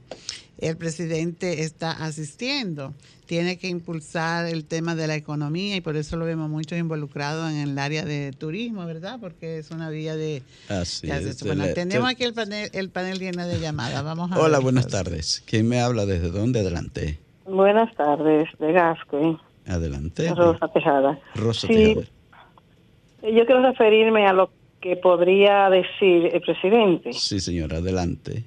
el 0.58 0.78
presidente 0.78 1.64
está 1.64 1.92
asistiendo 1.92 2.94
tiene 3.30 3.60
que 3.60 3.68
impulsar 3.68 4.48
el 4.48 4.66
tema 4.66 4.96
de 4.96 5.06
la 5.06 5.16
economía 5.16 5.76
y 5.76 5.82
por 5.82 5.96
eso 5.96 6.18
lo 6.18 6.26
vemos 6.26 6.50
mucho 6.50 6.76
involucrado 6.76 7.48
en 7.48 7.58
el 7.58 7.78
área 7.78 8.04
de 8.04 8.32
turismo, 8.32 8.88
¿verdad? 8.88 9.20
Porque 9.22 9.60
es 9.60 9.70
una 9.70 9.92
vía 9.92 10.16
de... 10.16 10.42
Así 10.68 11.12
es. 11.12 11.44
Bueno, 11.44 11.66
tenemos 11.76 12.10
aquí 12.10 12.24
el 12.24 12.34
panel, 12.34 12.72
el 12.74 12.90
panel 12.90 13.20
lleno 13.20 13.46
de 13.46 13.60
llamadas. 13.60 14.04
Vamos 14.04 14.32
a 14.32 14.40
Hola, 14.40 14.58
buenas 14.58 14.88
tardes. 14.88 15.44
¿Quién 15.46 15.70
me 15.70 15.80
habla? 15.80 16.08
¿Desde 16.08 16.32
dónde? 16.32 16.62
Adelante. 16.62 17.20
Buenas 17.46 17.94
tardes, 17.96 18.50
de 18.58 18.74
Gasco. 18.74 19.40
Adelante. 19.68 20.34
Rosa 20.34 20.68
Tejada. 20.70 21.20
Rosa 21.36 21.68
Tejada. 21.68 22.08
Yo 23.22 23.46
quiero 23.46 23.62
referirme 23.62 24.26
a 24.26 24.34
lo 24.34 24.50
que 24.82 24.96
podría 24.96 25.70
decir 25.70 26.32
el 26.34 26.42
presidente. 26.42 27.14
Sí, 27.14 27.40
señora, 27.40 27.78
adelante. 27.78 28.44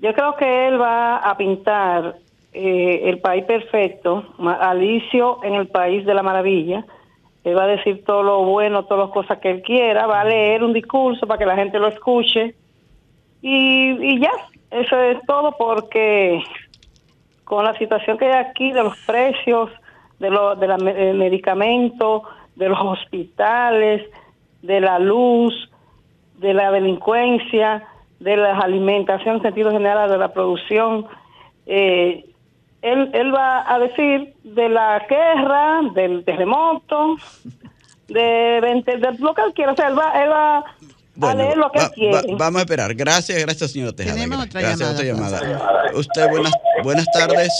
Yo 0.00 0.12
creo 0.12 0.34
que 0.36 0.66
él 0.66 0.80
va 0.80 1.18
a 1.18 1.36
pintar 1.36 2.16
eh, 2.52 3.02
El 3.04 3.20
País 3.20 3.44
Perfecto, 3.44 4.24
Alicio 4.38 5.42
en 5.44 5.54
el 5.54 5.68
País 5.68 6.04
de 6.06 6.14
la 6.14 6.22
Maravilla. 6.22 6.84
Él 7.44 7.56
va 7.56 7.64
a 7.64 7.68
decir 7.68 8.04
todo 8.04 8.22
lo 8.22 8.44
bueno, 8.44 8.84
todas 8.84 9.06
las 9.06 9.14
cosas 9.14 9.38
que 9.38 9.50
él 9.50 9.62
quiera, 9.62 10.06
va 10.06 10.20
a 10.20 10.24
leer 10.24 10.62
un 10.62 10.72
discurso 10.72 11.26
para 11.26 11.38
que 11.38 11.46
la 11.46 11.56
gente 11.56 11.78
lo 11.78 11.88
escuche 11.88 12.54
y, 13.40 14.20
ya, 14.20 14.32
eso 14.70 15.00
es 15.00 15.18
todo 15.26 15.54
porque 15.56 16.42
con 17.44 17.64
la 17.64 17.76
situación 17.78 18.18
que 18.18 18.26
hay 18.26 18.44
aquí 18.44 18.72
de 18.72 18.82
los 18.82 18.96
precios, 19.06 19.70
de, 20.18 20.30
los 20.30 20.58
de 20.58 20.66
los 20.66 20.82
medicamentos, 20.82 22.22
de 22.56 22.68
los 22.68 22.78
hospitales, 22.80 24.02
de 24.62 24.80
la 24.80 24.98
luz, 24.98 25.70
de 26.38 26.52
la 26.52 26.70
delincuencia, 26.72 27.86
de 28.18 28.36
la 28.36 28.58
alimentación 28.58 29.36
en 29.36 29.42
sentido 29.42 29.70
general, 29.70 30.10
de 30.10 30.18
la 30.18 30.32
producción, 30.32 31.06
eh, 31.66 32.27
él, 32.82 33.10
él 33.12 33.34
va 33.34 33.72
a 33.72 33.78
decir 33.78 34.34
de 34.44 34.68
la 34.68 35.04
guerra, 35.08 35.80
del 35.94 36.24
terremoto, 36.24 37.16
de, 38.08 38.14
de, 38.14 39.16
lo 39.18 39.34
que 39.34 39.42
él 39.42 39.52
quiera. 39.54 39.72
O 39.72 39.76
sea, 39.76 39.88
él 39.88 39.98
va, 39.98 40.22
él 40.22 40.30
va 40.30 41.30
a 41.30 41.34
leer 41.34 41.56
lo 41.56 41.70
que 41.72 41.80
él 41.80 41.90
quiere. 41.94 42.34
vamos 42.36 42.60
a 42.60 42.62
esperar. 42.62 42.94
Gracias, 42.94 43.40
gracias, 43.40 43.72
señora 43.72 43.92
Tejada. 43.92 44.14
Tenemos 44.14 44.46
otra 44.46 44.60
gracias, 44.60 44.92
otra 44.92 45.04
llamada. 45.04 45.90
Usted, 45.94 46.30
buenas, 46.30 46.52
buenas 46.82 47.06
tardes. 47.12 47.52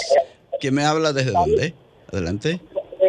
¿Quién 0.61 0.75
me 0.75 0.85
habla 0.85 1.13
desde 1.13 1.33
dónde? 1.33 1.75
Adelante. 2.13 2.61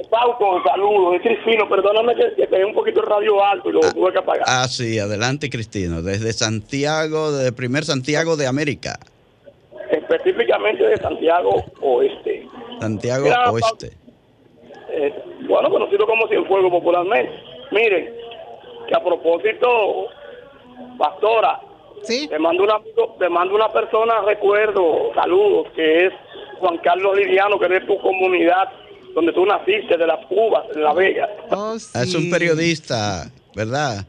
Pauco, 0.10 0.62
saludos, 0.64 1.16
es 1.16 1.22
Cristino, 1.22 1.70
perdóname 1.70 2.16
que, 2.16 2.48
tenía 2.48 2.66
un 2.66 2.74
poquito 2.74 3.02
el 3.02 3.08
radio 3.08 3.44
alto 3.44 3.70
y 3.70 3.74
lo 3.74 3.80
ah, 3.84 3.92
tuve 3.92 4.12
que 4.12 4.20
apagar. 4.20 4.44
Ah, 4.48 4.68
sí, 4.68 4.98
adelante 4.98 5.50
Cristino, 5.50 6.02
desde 6.02 6.34
Santiago, 6.34 7.32
de 7.32 7.52
primer 7.52 7.86
Santiago 7.86 8.36
de 8.36 8.48
América 8.48 9.00
específicamente 10.10 10.84
de 10.84 10.98
Santiago 10.98 11.64
Oeste. 11.82 12.48
Santiago 12.80 13.30
Oeste. 13.52 13.92
Eh, 14.92 15.14
bueno, 15.48 15.70
conocido 15.70 16.06
como 16.06 16.28
Cienfuegos 16.28 16.72
popularmente. 16.72 17.32
Miren, 17.72 18.14
que 18.88 18.96
a 18.96 19.04
propósito, 19.04 20.08
pastora, 20.98 21.60
¿Sí? 22.04 22.28
te 22.28 22.40
mando 22.40 22.64
una 22.64 22.80
te 23.20 23.30
mando 23.30 23.56
una 23.56 23.72
persona, 23.72 24.22
recuerdo, 24.22 25.14
saludos, 25.14 25.68
que 25.76 26.08
es 26.08 26.14
Juan 26.60 26.78
Carlos 26.80 27.16
Liriano, 27.18 27.60
que 27.60 27.66
es 27.66 27.72
de 27.72 27.82
tu 27.82 28.00
comunidad, 28.00 28.70
donde 29.14 29.32
tú 29.34 29.46
naciste, 29.46 29.98
de 29.98 30.08
las 30.08 30.26
Cubas, 30.26 30.66
en 30.74 30.84
La 30.84 30.94
Vega. 30.94 31.30
Oh, 31.52 31.76
es 31.76 32.16
un 32.16 32.32
periodista, 32.32 33.30
¿verdad? 33.56 34.06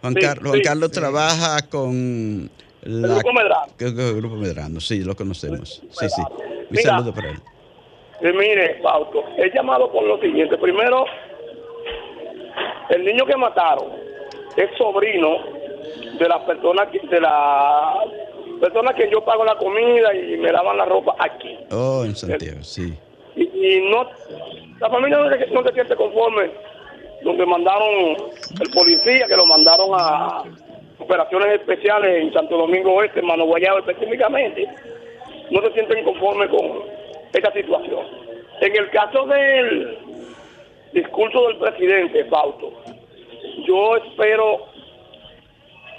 Juan, 0.00 0.14
Juan 0.42 0.60
Carlos 0.60 0.90
trabaja 0.92 1.68
con 1.68 2.50
el 2.84 3.02
Grupo 3.02 3.32
Medrano. 3.32 3.72
El 3.78 4.16
Grupo 4.16 4.36
Medrano, 4.36 4.80
sí, 4.80 5.02
lo 5.02 5.14
conocemos. 5.16 5.82
Sí, 5.90 6.08
sí. 6.08 6.22
Un 6.70 6.76
saludo 6.76 7.14
para 7.14 7.30
él. 7.30 7.38
Eh, 8.20 8.32
mire, 8.32 8.80
Pauto, 8.82 9.24
he 9.36 9.50
llamado 9.54 9.90
por 9.90 10.04
lo 10.04 10.20
siguiente. 10.20 10.56
Primero, 10.58 11.04
el 12.90 13.04
niño 13.04 13.26
que 13.26 13.36
mataron 13.36 13.88
es 14.56 14.70
sobrino 14.78 15.38
de 16.18 16.28
las 16.28 16.40
personas 16.44 16.88
que, 16.88 17.00
de 17.08 17.20
la 17.20 17.94
persona 18.60 18.94
que 18.94 19.10
yo 19.10 19.24
pago 19.24 19.44
la 19.44 19.56
comida 19.56 20.14
y 20.14 20.36
me 20.36 20.52
lavan 20.52 20.76
la 20.76 20.84
ropa 20.84 21.16
aquí. 21.18 21.58
Oh, 21.70 22.04
en 22.04 22.14
Santiago, 22.14 22.62
sí. 22.62 22.94
Y, 23.36 23.80
no, 23.90 24.08
la 24.78 24.88
familia 24.88 25.18
no 25.18 25.28
se, 25.28 25.46
no 25.48 25.62
se 25.64 25.72
siente 25.72 25.96
conforme 25.96 26.50
donde 27.22 27.46
mandaron 27.46 28.16
el 28.60 28.70
policía, 28.70 29.26
que 29.26 29.36
lo 29.36 29.46
mandaron 29.46 29.90
a, 29.94 30.44
operaciones 30.98 31.60
especiales 31.60 32.22
en 32.22 32.32
Santo 32.32 32.56
Domingo 32.56 32.94
Oeste, 32.94 33.20
en 33.20 33.26
Mano 33.26 33.46
específicamente, 33.56 34.66
no 35.50 35.60
se 35.62 35.72
sienten 35.72 36.04
conformes 36.04 36.48
con 36.50 36.82
esta 37.32 37.52
situación. 37.52 38.06
En 38.60 38.76
el 38.76 38.90
caso 38.90 39.26
del 39.26 39.98
discurso 40.92 41.48
del 41.48 41.56
presidente, 41.58 42.24
Fausto, 42.26 42.72
yo 43.66 43.96
espero 43.96 44.66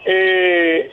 eh, 0.05 0.91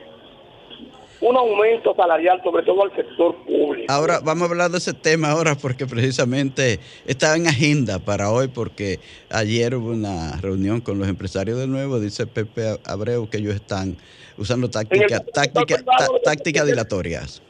un 1.22 1.36
aumento 1.36 1.94
salarial, 1.94 2.40
sobre 2.42 2.64
todo 2.64 2.82
al 2.82 2.94
sector 2.94 3.36
público. 3.44 3.90
Ahora 3.90 4.20
vamos 4.22 4.42
a 4.42 4.50
hablar 4.50 4.70
de 4.70 4.78
ese 4.78 4.92
tema 4.92 5.30
ahora 5.30 5.54
porque 5.54 5.86
precisamente 5.86 6.80
estaba 7.06 7.36
en 7.36 7.46
agenda 7.46 8.00
para 8.00 8.30
hoy 8.30 8.48
porque 8.48 8.98
ayer 9.30 9.76
hubo 9.76 9.90
una 9.90 10.36
reunión 10.40 10.80
con 10.80 10.98
los 10.98 11.08
empresarios 11.08 11.58
de 11.58 11.68
nuevo, 11.68 12.00
dice 12.00 12.26
Pepe 12.26 12.80
Abreu 12.84 13.30
que 13.30 13.38
ellos 13.38 13.54
están 13.54 13.96
usando 14.36 14.68
tácticas 14.68 15.22
táctica, 15.32 15.84
táctica 16.24 16.64
dilatorias. 16.64 17.40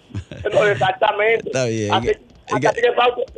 exactamente. 0.71 1.47
Está 1.47 1.65
bien. 1.65 2.32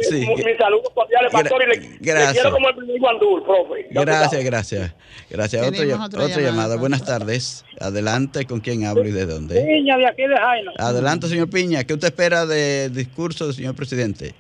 Sí. 0.00 0.27
Mi 0.27 0.57
saludo 0.57 0.83
cordiales, 0.94 1.33
pastor, 1.33 1.62
y 1.62 1.66
le, 1.66 1.98
gracias. 2.00 2.33
quiero 2.33 2.50
como 2.50 2.68
el 2.68 2.77
primer 2.77 3.00
Guandul, 3.00 3.42
profe. 3.42 3.87
Gracias, 3.90 4.44
gracias. 4.44 4.94
Gracias. 5.31 5.66
Otra, 5.66 6.24
otra, 6.24 6.40
llamada. 6.40 6.77
Buenas 6.77 7.05
tardes. 7.05 7.64
Adelante, 7.81 8.46
¿con 8.46 8.61
quién 8.61 8.85
hablo 8.85 9.07
y 9.07 9.12
de 9.12 9.27
dónde? 9.27 9.62
Piña, 9.62 9.96
de 9.96 10.07
aquí 10.07 10.22
de 10.22 10.37
Jaina. 10.37 10.72
Adelante, 10.79 11.29
señor 11.29 11.50
Piña. 11.50 11.85
¿Qué 11.85 11.94
usted 11.94 12.09
espera 12.09 12.46
del 12.46 12.94
discurso 12.94 13.46
del 13.46 13.55
señor 13.55 13.74
presidente? 13.74 14.35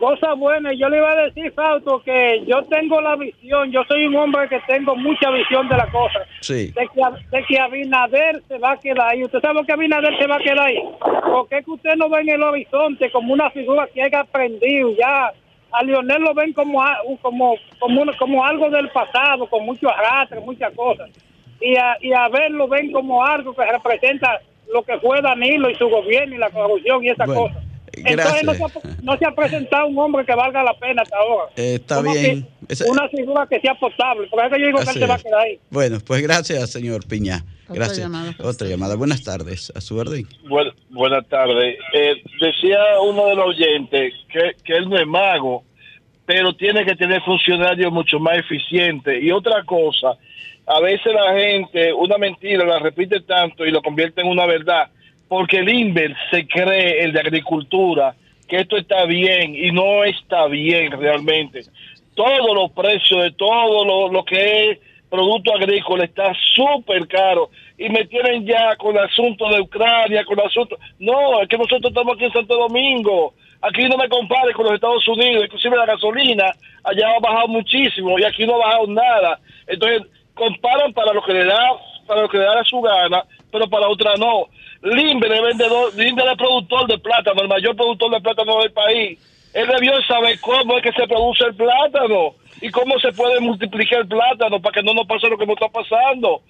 Cosas 0.00 0.38
buenas. 0.38 0.72
Yo 0.78 0.88
le 0.88 0.96
iba 0.96 1.10
a 1.10 1.24
decir, 1.24 1.52
Fausto, 1.52 2.02
que 2.02 2.42
yo 2.46 2.64
tengo 2.70 3.02
la 3.02 3.16
visión. 3.16 3.70
Yo 3.70 3.84
soy 3.84 4.06
un 4.06 4.16
hombre 4.16 4.48
que 4.48 4.58
tengo 4.66 4.96
mucha 4.96 5.30
visión 5.30 5.68
de 5.68 5.76
la 5.76 5.86
cosa. 5.90 6.20
Sí. 6.40 6.72
De 6.72 6.88
que, 6.88 7.36
de 7.36 7.44
que 7.44 7.60
Abinader 7.60 8.42
se 8.48 8.56
va 8.56 8.72
a 8.72 8.76
quedar 8.78 9.08
ahí. 9.10 9.22
¿Usted 9.22 9.40
sabe 9.40 9.60
que 9.66 9.74
Abinader 9.74 10.18
se 10.18 10.26
va 10.26 10.36
a 10.36 10.38
quedar 10.38 10.60
ahí? 10.60 10.78
Porque 11.30 11.58
es 11.58 11.66
que 11.66 11.70
usted 11.72 11.96
no 11.96 12.08
ve 12.08 12.22
en 12.22 12.30
el 12.30 12.42
horizonte 12.42 13.10
como 13.10 13.34
una 13.34 13.50
figura 13.50 13.86
que 13.92 14.02
haya 14.02 14.20
aprendido 14.20 14.90
ya. 14.98 15.34
A 15.72 15.84
Lionel 15.84 16.22
lo 16.22 16.32
ven 16.32 16.54
como, 16.54 16.82
como, 17.20 17.56
como, 17.78 18.06
como 18.18 18.44
algo 18.44 18.70
del 18.70 18.88
pasado, 18.88 19.46
con 19.50 19.66
mucho 19.66 19.90
arrastre, 19.90 20.40
muchas 20.40 20.72
cosas. 20.74 21.10
Y 21.60 21.76
a, 21.76 21.98
y 22.00 22.14
a 22.14 22.26
ver 22.30 22.50
lo 22.52 22.68
ven 22.68 22.90
como 22.90 23.22
algo 23.22 23.54
que 23.54 23.66
representa 23.66 24.40
lo 24.72 24.82
que 24.82 24.98
fue 24.98 25.20
Danilo 25.20 25.68
y 25.68 25.74
su 25.74 25.88
gobierno 25.90 26.36
y 26.36 26.38
la 26.38 26.48
corrupción 26.48 27.04
y 27.04 27.10
esas 27.10 27.28
cosas. 27.28 27.69
Entonces 27.92 28.42
no 29.02 29.16
se, 29.18 29.26
ha, 29.26 29.34
presentado 29.34 29.86
un 29.86 29.98
hombre 29.98 30.24
que 30.24 30.34
valga 30.34 30.62
la 30.62 30.74
pena 30.78 31.02
hasta 31.02 31.16
ahora. 31.16 31.52
Eh, 31.56 31.74
está 31.74 32.02
bien. 32.02 32.46
Una 32.88 33.08
figura 33.08 33.46
que 33.48 33.60
sea 33.60 33.74
potable. 33.74 34.28
Por 34.28 34.44
eso 34.44 34.56
yo 34.56 34.66
digo 34.66 34.78
que 34.78 34.90
él 34.90 34.98
se 34.98 35.06
va 35.06 35.14
a 35.14 35.18
quedar 35.18 35.40
ahí. 35.40 35.58
Bueno, 35.70 35.98
pues 36.06 36.22
gracias, 36.22 36.70
señor 36.70 37.06
Piña. 37.06 37.44
Gracias. 37.68 38.10
Otra 38.40 38.68
llamada. 38.68 38.96
Buenas 38.96 39.22
tardes. 39.22 39.72
A 39.74 39.80
su 39.80 39.96
orden. 39.96 40.26
buenas 40.90 41.26
tardes. 41.28 41.76
Eh, 41.94 42.22
decía 42.40 42.78
uno 43.02 43.26
de 43.26 43.36
los 43.36 43.46
oyentes 43.46 44.14
que, 44.28 44.52
que 44.64 44.76
él 44.76 44.88
no 44.88 44.98
es 44.98 45.06
mago, 45.06 45.64
pero 46.26 46.54
tiene 46.54 46.84
que 46.84 46.94
tener 46.94 47.22
funcionarios 47.22 47.92
mucho 47.92 48.18
más 48.18 48.38
eficientes. 48.38 49.22
Y 49.22 49.30
otra 49.30 49.64
cosa, 49.64 50.16
a 50.66 50.80
veces 50.80 51.12
la 51.12 51.34
gente 51.38 51.92
una 51.92 52.18
mentira 52.18 52.64
la 52.64 52.78
repite 52.78 53.20
tanto 53.20 53.66
y 53.66 53.70
lo 53.70 53.82
convierte 53.82 54.20
en 54.20 54.28
una 54.28 54.46
verdad 54.46 54.90
porque 55.30 55.58
el 55.58 55.68
INVER 55.68 56.16
se 56.32 56.44
cree, 56.48 57.04
el 57.04 57.12
de 57.12 57.20
agricultura, 57.20 58.16
que 58.48 58.56
esto 58.56 58.76
está 58.76 59.04
bien 59.04 59.54
y 59.54 59.70
no 59.70 60.02
está 60.02 60.48
bien 60.48 60.90
realmente. 60.90 61.60
todos 62.16 62.52
los 62.52 62.72
precios 62.72 63.22
de 63.22 63.30
todo 63.30 63.84
lo, 63.84 64.12
lo 64.12 64.24
que 64.24 64.70
es 64.70 64.78
producto 65.08 65.54
agrícola 65.54 66.02
está 66.02 66.32
súper 66.56 67.06
caro 67.06 67.48
y 67.78 67.88
me 67.90 68.06
tienen 68.06 68.44
ya 68.44 68.74
con 68.74 68.96
el 68.96 69.04
asunto 69.04 69.48
de 69.50 69.60
Ucrania, 69.60 70.24
con 70.24 70.36
el 70.36 70.46
asunto... 70.46 70.76
No, 70.98 71.40
es 71.40 71.48
que 71.48 71.56
nosotros 71.56 71.92
estamos 71.92 72.16
aquí 72.16 72.24
en 72.24 72.32
Santo 72.32 72.56
Domingo, 72.56 73.32
aquí 73.62 73.84
no 73.84 73.96
me 73.98 74.08
compare 74.08 74.52
con 74.52 74.64
los 74.64 74.74
Estados 74.74 75.06
Unidos, 75.06 75.44
inclusive 75.44 75.76
la 75.76 75.86
gasolina 75.86 76.52
allá 76.82 77.08
ha 77.08 77.20
bajado 77.20 77.46
muchísimo 77.46 78.18
y 78.18 78.24
aquí 78.24 78.44
no 78.46 78.56
ha 78.56 78.66
bajado 78.66 78.86
nada. 78.88 79.38
Entonces, 79.68 80.02
comparan 80.34 80.92
para 80.92 81.12
lo 81.12 81.22
que 81.22 81.34
le 81.34 81.44
da, 81.44 81.68
para 82.08 82.22
lo 82.22 82.28
que 82.28 82.38
le 82.38 82.46
da 82.46 82.64
su 82.64 82.80
gana, 82.80 83.24
pero 83.52 83.68
para 83.68 83.88
otra 83.88 84.14
no. 84.18 84.48
Limbe 84.82 85.28
de 85.28 85.40
vendedor, 85.40 85.94
Limbe 85.94 86.22
de 86.22 86.36
productor 86.36 86.86
de 86.86 86.98
plátano, 86.98 87.42
el 87.42 87.48
mayor 87.48 87.76
productor 87.76 88.10
de 88.12 88.20
plátano 88.20 88.60
del 88.60 88.72
país. 88.72 89.18
Él 89.52 89.66
debió 89.66 89.92
saber 90.02 90.38
cómo 90.40 90.78
es 90.78 90.82
que 90.82 90.92
se 90.92 91.06
produce 91.06 91.44
el 91.44 91.54
plátano 91.54 92.34
y 92.60 92.70
cómo 92.70 92.98
se 93.00 93.12
puede 93.12 93.40
multiplicar 93.40 94.00
el 94.00 94.08
plátano 94.08 94.60
para 94.60 94.74
que 94.74 94.82
no 94.82 94.94
nos 94.94 95.06
pase 95.06 95.28
lo 95.28 95.36
que 95.36 95.46
nos 95.46 95.54
está 95.54 95.68
pasando. 95.68 96.42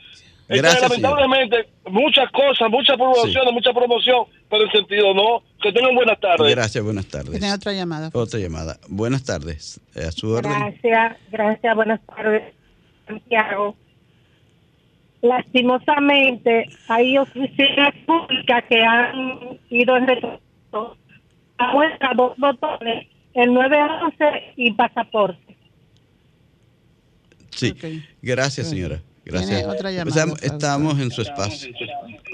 Gracias, 0.49 0.83
lamentablemente, 0.83 1.69
muchas 1.87 2.29
cosas, 2.33 2.69
muchas 2.71 2.97
promociones, 2.97 3.53
mucha 3.53 3.73
promoción, 3.73 4.25
pero 4.51 4.65
en 4.65 4.71
sentido 4.73 5.15
no. 5.15 5.43
Que 5.63 5.73
tengan 5.73 5.95
buenas 5.95 6.19
tardes. 6.19 6.51
Gracias, 6.51 6.83
buenas 6.83 7.07
tardes. 7.07 7.31
Tiene 7.31 7.53
otra 7.53 7.73
llamada. 7.73 8.11
Otra 8.13 8.41
llamada. 8.41 8.79
Buenas 8.89 9.25
tardes. 9.25 9.81
A 9.95 10.11
su 10.11 10.31
orden. 10.31 10.53
Gracias, 10.53 11.17
gracias, 11.31 11.77
buenas 11.77 12.01
tardes, 12.07 12.43
Santiago. 13.07 13.77
Lastimosamente, 15.23 16.69
hay 16.89 17.19
oficinas 17.19 17.95
públicas 18.07 18.65
que 18.69 18.83
han 18.83 19.59
ido 19.69 19.97
en 19.97 20.07
retroceso 20.07 20.97
a 21.59 21.73
muestra 21.73 22.13
dos 22.17 22.37
botones, 22.39 23.07
el 23.35 23.53
911 23.53 24.25
y 24.57 24.73
pasaporte. 24.73 25.57
Sí, 27.51 27.75
gracias 28.23 28.71
señora. 28.71 29.03
Gracias. 29.25 29.65
Otra 29.67 29.91
llamada, 29.91 30.35
estamos, 30.41 30.99
en 30.99 31.11
su 31.11 31.23
espacio. 31.23 31.71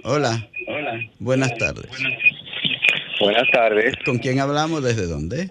Hola. 0.04 0.48
Hola. 0.68 1.00
Buenas 1.18 1.56
tardes. 1.58 1.90
Buenas 3.20 3.50
tardes. 3.50 3.94
¿Con 4.04 4.18
quién 4.18 4.38
hablamos? 4.40 4.82
¿Desde 4.82 5.06
dónde? 5.06 5.50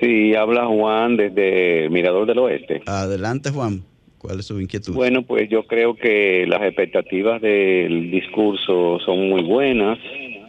Sí, 0.00 0.34
habla 0.34 0.66
Juan 0.66 1.16
desde 1.16 1.88
Mirador 1.88 2.26
del 2.26 2.38
Oeste. 2.38 2.82
Adelante, 2.86 3.50
Juan. 3.50 3.84
¿Cuál 4.24 4.38
es 4.38 4.46
su 4.46 4.58
inquietud? 4.58 4.94
Bueno, 4.94 5.20
pues 5.20 5.50
yo 5.50 5.64
creo 5.64 5.96
que 5.96 6.46
las 6.46 6.62
expectativas 6.62 7.42
del 7.42 8.10
discurso 8.10 8.98
son 9.04 9.28
muy 9.28 9.42
buenas 9.42 9.98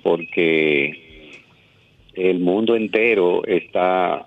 porque 0.01 1.27
el 2.13 2.39
mundo 2.39 2.77
entero 2.77 3.43
está 3.45 4.25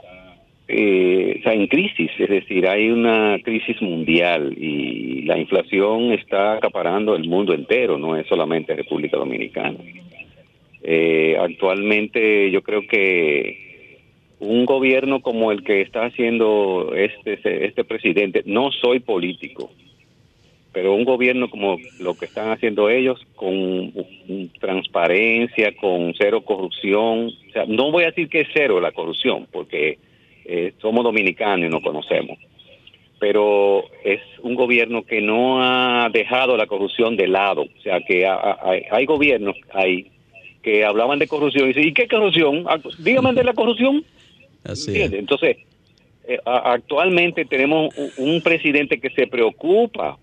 eh, 0.69 1.41
en 1.43 1.67
crisis, 1.67 2.11
es 2.19 2.29
decir, 2.29 2.69
hay 2.69 2.91
una 2.91 3.39
crisis 3.43 3.81
mundial 3.81 4.55
y 4.55 5.23
la 5.23 5.39
inflación 5.39 6.13
está 6.13 6.57
acaparando 6.57 7.17
el 7.17 7.27
mundo 7.27 7.55
entero, 7.55 7.97
no 7.97 8.19
es 8.19 8.27
solamente 8.27 8.77
República 8.77 9.17
Dominicana. 9.17 9.79
Eh, 10.83 11.39
actualmente 11.41 12.51
yo 12.51 12.61
creo 12.61 12.87
que 12.87 13.68
un 14.41 14.65
gobierno 14.67 15.21
como 15.21 15.51
el 15.51 15.65
que 15.65 15.81
está 15.81 16.05
haciendo 16.05 16.93
este, 16.95 17.67
este 17.67 17.85
presidente, 17.85 18.43
no 18.47 18.71
soy 18.71 19.01
político, 19.01 19.71
pero 20.73 20.95
un 20.95 21.05
gobierno 21.05 21.51
como 21.51 21.77
lo 21.99 22.15
que 22.15 22.27
están 22.27 22.51
haciendo 22.51 22.89
ellos, 22.89 23.21
con 23.35 23.93
transparencia, 24.61 25.75
con 25.75 26.15
cero 26.17 26.43
corrupción, 26.43 27.29
o 27.49 27.53
sea, 27.53 27.65
no 27.67 27.91
voy 27.91 28.05
a 28.05 28.09
decir 28.09 28.29
que 28.29 28.43
es 28.43 28.49
cero 28.53 28.81
la 28.81 28.93
corrupción, 28.93 29.49
porque 29.51 29.99
eh, 30.45 30.73
somos 30.81 31.03
dominicanos 31.03 31.67
y 31.67 31.71
nos 31.71 31.83
conocemos, 31.83 32.39
pero 33.19 33.85
es 34.05 34.21
un 34.43 34.55
gobierno 34.55 35.03
que 35.03 35.21
no 35.21 35.61
ha 35.61 36.09
dejado 36.11 36.57
la 36.57 36.67
corrupción 36.67 37.17
de 37.17 37.27
lado, 37.27 37.63
o 37.63 37.83
sea, 37.83 38.01
que 38.03 38.25
hay, 38.25 39.05
gobiernos 39.07 39.57
ahí 39.73 40.13
que 40.63 40.85
hablaban 40.85 41.19
de 41.19 41.27
corrupción 41.27 41.65
y 41.65 41.69
dicen, 41.69 41.89
¿y 41.89 41.93
qué 41.93 42.07
corrupción? 42.07 42.65
Ah, 42.69 42.79
dígame 42.99 43.33
de 43.33 43.45
la 43.45 43.55
corrupción. 43.55 44.05
Entonces, 44.65 45.57
eh, 46.27 46.39
actualmente 46.45 47.45
tenemos 47.45 47.95
un, 48.19 48.43
presidente 48.43 49.01
que 49.01 49.11
se 49.11 49.27
preocupa 49.27 50.19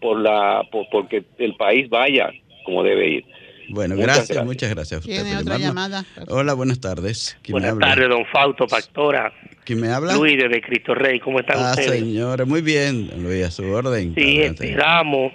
por 0.00 0.20
la 0.20 0.62
por, 0.70 0.86
porque 0.90 1.24
el 1.38 1.54
país 1.56 1.88
vaya 1.88 2.30
como 2.64 2.82
debe 2.82 3.08
ir. 3.08 3.24
Bueno, 3.70 3.96
gracias, 3.96 4.44
muchas 4.44 4.70
gracias. 4.70 5.02
¿Tiene 5.02 5.36
otra 5.36 5.58
llamada? 5.58 6.04
Hola, 6.28 6.54
buenas 6.54 6.80
tardes. 6.80 7.38
Buenas 7.48 7.78
tardes, 7.78 8.08
don 8.08 8.24
Fausto, 8.26 8.66
pastora. 8.66 9.32
¿Quién 9.64 9.80
me 9.80 9.88
habla? 9.88 10.14
Luis, 10.16 10.38
de 10.38 10.60
Cristo 10.62 10.94
Rey. 10.94 11.20
¿Cómo 11.20 11.40
están 11.40 11.58
ah, 11.58 11.70
ustedes? 11.70 12.00
señores, 12.00 12.46
muy 12.46 12.62
bien, 12.62 13.10
Luis, 13.22 13.44
a 13.44 13.50
su 13.50 13.64
orden. 13.64 14.14
Sí, 14.14 14.40
esperamos 14.40 15.32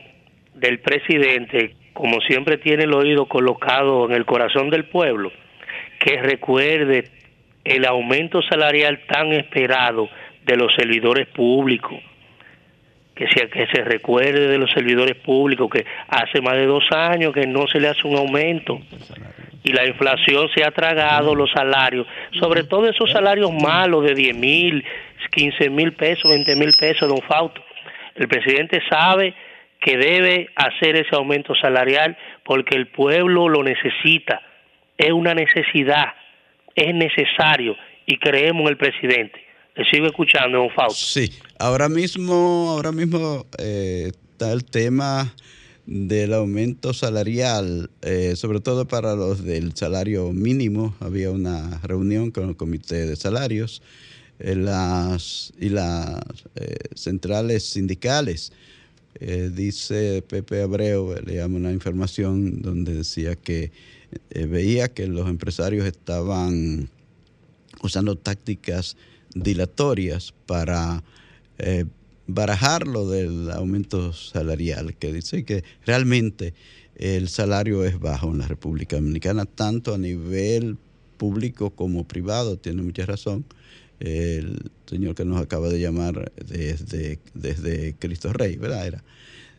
del 0.56 0.80
presidente, 0.80 1.76
como 1.94 2.20
siempre 2.22 2.58
tiene 2.58 2.84
el 2.84 2.94
oído 2.94 3.28
colocado 3.28 4.06
en 4.06 4.14
el 4.14 4.26
corazón 4.26 4.70
del 4.70 4.86
pueblo, 4.86 5.32
que 6.00 6.20
recuerde 6.22 7.12
el 7.64 7.86
aumento 7.86 8.42
salarial 8.42 9.02
tan 9.08 9.32
esperado 9.34 10.10
de 10.46 10.58
los 10.58 10.74
servidores 10.76 11.28
públicos, 11.28 12.00
que 13.16 13.28
se, 13.28 13.48
que 13.50 13.68
se 13.68 13.84
recuerde 13.84 14.48
de 14.48 14.58
los 14.58 14.72
servidores 14.72 15.16
públicos 15.18 15.70
que 15.72 15.86
hace 16.08 16.42
más 16.42 16.56
de 16.56 16.66
dos 16.66 16.84
años 16.92 17.34
que 17.34 17.46
no 17.46 17.68
se 17.68 17.80
le 17.80 17.88
hace 17.88 18.08
un 18.08 18.18
aumento 18.18 18.80
y 19.64 19.72
la 19.72 19.86
inflación 19.86 20.50
se 20.54 20.64
ha 20.66 20.72
tragado 20.72 21.36
los 21.36 21.50
salarios, 21.52 22.06
sobre 22.40 22.64
todo 22.64 22.90
esos 22.90 23.10
salarios 23.12 23.52
malos 23.54 24.04
de 24.04 24.14
10 24.14 24.36
mil, 24.36 24.84
15 25.32 25.70
mil 25.70 25.94
pesos, 25.94 26.30
20 26.30 26.56
mil 26.58 26.72
pesos, 26.78 27.08
don 27.08 27.22
Fausto. 27.22 27.64
El 28.16 28.28
presidente 28.28 28.82
sabe 28.90 29.34
que 29.80 29.98
debe 29.98 30.50
hacer 30.56 30.98
ese 30.98 31.16
aumento 31.16 31.56
salarial 31.56 32.18
porque 32.44 32.76
el 32.76 32.88
pueblo 32.88 33.48
lo 33.48 33.64
necesita, 33.64 34.42
es 34.98 35.12
una 35.12 35.34
necesidad 35.34 36.14
es 36.76 36.94
necesario 36.94 37.76
y 38.06 38.18
creemos 38.18 38.64
en 38.64 38.68
el 38.70 38.78
presidente. 38.78 39.40
Le 39.76 39.86
sigo 39.86 40.06
escuchando, 40.06 40.60
don 40.60 40.70
Fausto. 40.70 41.06
Sí, 41.06 41.32
ahora 41.58 41.90
mismo, 41.90 42.70
ahora 42.70 42.92
mismo 42.92 43.46
eh, 43.58 44.12
está 44.32 44.52
el 44.54 44.66
tema 44.66 45.34
del 45.86 46.34
aumento 46.34 46.94
salarial, 46.94 47.90
eh, 48.04 48.36
sobre 48.36 48.60
todo 48.60 48.88
para 48.88 49.16
los 49.16 49.44
del 49.44 49.76
salario 49.76 50.32
mínimo. 50.32 50.96
Había 51.00 51.32
una 51.32 51.80
reunión 51.82 52.30
con 52.30 52.50
el 52.50 52.56
comité 52.56 53.08
de 53.08 53.16
salarios 53.16 53.82
eh, 54.40 54.56
las, 54.56 55.54
y 55.60 55.70
las 55.70 56.22
centrales 56.96 57.64
sindicales. 57.64 58.54
dice 59.20 60.24
Pepe 60.28 60.62
Abreu, 60.62 61.16
le 61.26 61.38
llamo 61.38 61.58
una 61.58 61.72
información 61.72 62.62
donde 62.62 62.94
decía 62.94 63.36
que 63.36 63.72
eh, 64.30 64.46
veía 64.46 64.88
que 64.90 65.08
los 65.08 65.30
empresarios 65.30 65.86
estaban 65.86 66.90
usando 67.82 68.18
tácticas 68.18 68.98
dilatorias 69.36 70.34
para 70.46 71.04
eh, 71.58 71.86
barajar 72.28 72.88
lo 72.88 73.10
del 73.10 73.52
aumento 73.52 74.14
salarial, 74.14 74.96
que 74.96 75.12
dice 75.12 75.44
que 75.44 75.64
realmente 75.86 76.54
el 76.96 77.28
salario 77.28 77.84
es 77.84 78.00
bajo 78.00 78.32
en 78.32 78.40
la 78.40 78.48
República 78.48 78.96
Dominicana, 78.96 79.46
tanto 79.46 79.94
a 79.94 79.98
nivel 79.98 80.78
público 81.18 81.72
como 81.72 82.08
privado, 82.08 82.58
tiene 82.58 82.82
mucha 82.82 83.06
razón. 83.06 83.46
El 84.00 84.72
señor 84.86 85.16
que 85.16 85.26
nos 85.26 85.42
acaba 85.42 85.70
de 85.70 85.80
llamar 85.80 86.32
desde, 86.36 87.20
desde 87.34 87.96
Cristo 87.96 88.34
Rey, 88.34 88.58
¿verdad? 88.58 88.88
Era, 88.88 89.04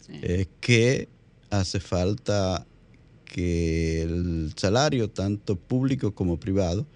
eh, 0.09 0.47
que 0.61 1.09
hace 1.51 1.81
falta 1.81 2.67
que 3.35 4.03
el 4.03 4.53
salario, 4.55 5.11
tanto 5.11 5.57
público 5.57 6.15
como 6.15 6.39
privado, 6.39 6.87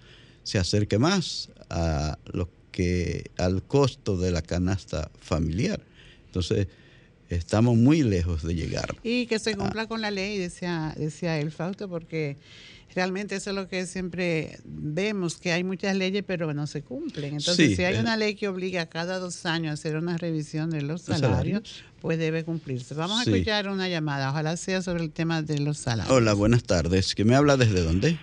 se 0.43 0.57
acerque 0.57 0.97
más 0.97 1.49
a 1.69 2.17
lo 2.31 2.47
que 2.71 3.29
al 3.37 3.61
costo 3.61 4.15
de 4.15 4.31
la 4.31 4.41
canasta 4.41 5.11
familiar. 5.19 5.81
Entonces, 6.27 6.67
estamos 7.29 7.77
muy 7.77 8.01
lejos 8.01 8.43
de 8.43 8.55
llegar. 8.55 8.95
Y 9.03 9.27
que 9.27 9.39
se 9.39 9.55
cumpla 9.55 9.87
con 9.87 10.01
la 10.01 10.11
ley, 10.11 10.37
decía, 10.37 10.93
decía 10.97 11.39
el 11.39 11.51
Fausto, 11.51 11.87
porque 11.87 12.37
realmente 12.95 13.35
eso 13.35 13.51
es 13.51 13.55
lo 13.55 13.67
que 13.67 13.85
siempre 13.85 14.59
vemos, 14.65 15.37
que 15.37 15.51
hay 15.51 15.63
muchas 15.63 15.95
leyes 15.95 16.23
pero 16.25 16.53
no 16.53 16.67
se 16.67 16.81
cumplen. 16.81 17.35
Entonces, 17.35 17.75
si 17.75 17.83
hay 17.83 17.97
una 17.97 18.17
ley 18.17 18.35
que 18.35 18.47
obliga 18.47 18.87
cada 18.87 19.19
dos 19.19 19.45
años 19.45 19.71
a 19.71 19.73
hacer 19.73 19.95
una 19.95 20.17
revisión 20.17 20.69
de 20.69 20.81
los 20.81 21.03
salarios, 21.03 21.83
pues 22.01 22.17
debe 22.17 22.43
cumplirse. 22.43 22.95
Vamos 22.95 23.19
a 23.19 23.29
escuchar 23.29 23.69
una 23.69 23.87
llamada, 23.87 24.31
ojalá 24.31 24.57
sea 24.57 24.81
sobre 24.81 25.03
el 25.03 25.11
tema 25.11 25.41
de 25.41 25.59
los 25.59 25.77
salarios. 25.77 26.15
Hola, 26.15 26.33
buenas 26.33 26.63
tardes. 26.63 27.13
¿Quién 27.15 27.27
me 27.27 27.35
habla 27.35 27.57
desde 27.57 27.83
dónde? 27.83 28.17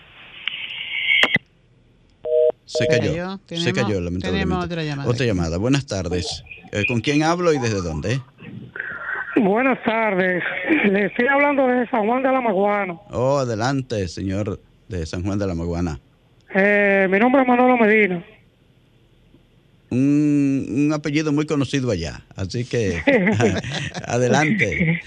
Se 2.65 2.87
cayó. 2.89 3.41
Se 3.47 3.73
cayó, 3.73 4.01
lamentablemente. 4.01 4.31
Tenemos 4.31 4.65
otra 4.65 4.83
llamada. 4.83 5.09
Otra 5.09 5.25
llamada. 5.25 5.57
Buenas 5.57 5.87
tardes. 5.87 6.43
Eh, 6.73 6.85
¿Con 6.89 7.01
quién 7.01 7.23
hablo 7.23 7.53
y 7.53 7.59
desde 7.59 7.81
dónde? 7.81 8.21
Buenas 9.47 9.81
tardes. 9.85 10.43
Le 10.87 11.05
estoy 11.05 11.29
hablando 11.29 11.69
de 11.69 11.87
San 11.87 12.05
Juan 12.05 12.21
de 12.21 12.33
la 12.33 12.41
Maguana. 12.41 12.95
Oh, 13.13 13.39
adelante, 13.39 14.09
señor 14.09 14.59
de 14.89 15.07
San 15.07 15.23
Juan 15.23 15.39
de 15.39 15.47
la 15.47 15.55
Maguana. 15.55 16.01
Eh, 16.53 17.07
mi 17.09 17.21
nombre 17.21 17.43
es 17.43 17.49
Manolo 17.49 17.77
Medina. 17.77 18.25
un, 19.91 20.91
apellido 20.93 21.31
muy 21.33 21.47
conocido 21.47 21.93
allá. 21.93 22.23
Así 22.35 22.69
que 22.69 23.01
adelante. 24.09 25.01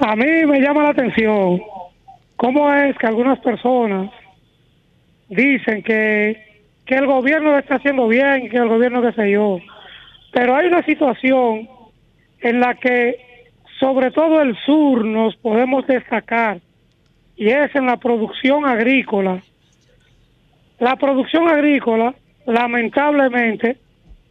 A 0.00 0.16
mí 0.16 0.44
me 0.44 0.60
llama 0.60 0.82
la 0.82 0.90
atención 0.90 1.62
cómo 2.34 2.74
es 2.74 2.98
que 2.98 3.06
algunas 3.06 3.38
personas 3.38 4.10
dicen 5.28 5.84
que, 5.84 6.64
que 6.84 6.96
el 6.96 7.06
gobierno 7.06 7.52
lo 7.52 7.58
está 7.58 7.76
haciendo 7.76 8.08
bien, 8.08 8.50
que 8.50 8.56
el 8.56 8.68
gobierno 8.68 9.02
qué 9.02 9.12
sé 9.12 9.30
yo. 9.30 9.60
Pero 10.32 10.56
hay 10.56 10.66
una 10.66 10.84
situación 10.84 11.68
en 12.40 12.58
la 12.58 12.74
que 12.74 13.31
sobre 13.82 14.12
todo 14.12 14.40
el 14.40 14.56
sur 14.64 15.04
nos 15.04 15.34
podemos 15.34 15.84
destacar 15.88 16.60
y 17.34 17.48
es 17.48 17.74
en 17.74 17.86
la 17.86 17.96
producción 17.96 18.64
agrícola. 18.64 19.42
La 20.78 20.94
producción 20.94 21.48
agrícola, 21.48 22.14
lamentablemente, 22.46 23.78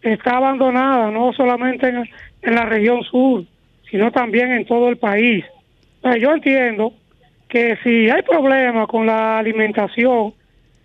está 0.02 0.38
abandonada, 0.38 1.12
no 1.12 1.34
solamente 1.34 1.90
en, 1.90 2.56
la 2.56 2.64
región 2.64 3.04
sur, 3.04 3.44
sino 3.90 4.10
también 4.10 4.54
en 4.54 4.66
todo 4.66 4.88
el 4.88 4.96
país. 4.96 5.44
yo 6.18 6.32
entiendo 6.34 6.94
que 7.50 7.78
si 7.84 8.10
hay 8.10 8.22
problemas 8.22 8.88
con 8.88 9.06
la 9.06 9.38
alimentación, 9.38 10.34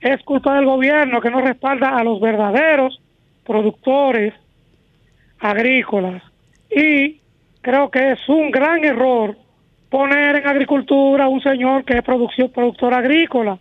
es 0.00 0.20
culpa 0.24 0.56
del 0.56 0.64
gobierno 0.64 1.20
que 1.20 1.30
no 1.30 1.40
respalda 1.40 1.96
a 1.96 2.02
los 2.02 2.20
verdaderos 2.20 3.00
productores 3.44 4.34
agrícolas. 5.38 6.20
Y 6.68 7.20
creo 7.66 7.90
que 7.90 8.12
es 8.12 8.28
un 8.28 8.52
gran 8.52 8.84
error 8.84 9.36
poner 9.90 10.36
en 10.36 10.46
agricultura 10.46 11.24
a 11.24 11.28
un 11.28 11.40
señor 11.40 11.84
que 11.84 11.94
es 11.94 12.02
producción, 12.02 12.48
productor 12.52 12.94
agrícola. 12.94 13.58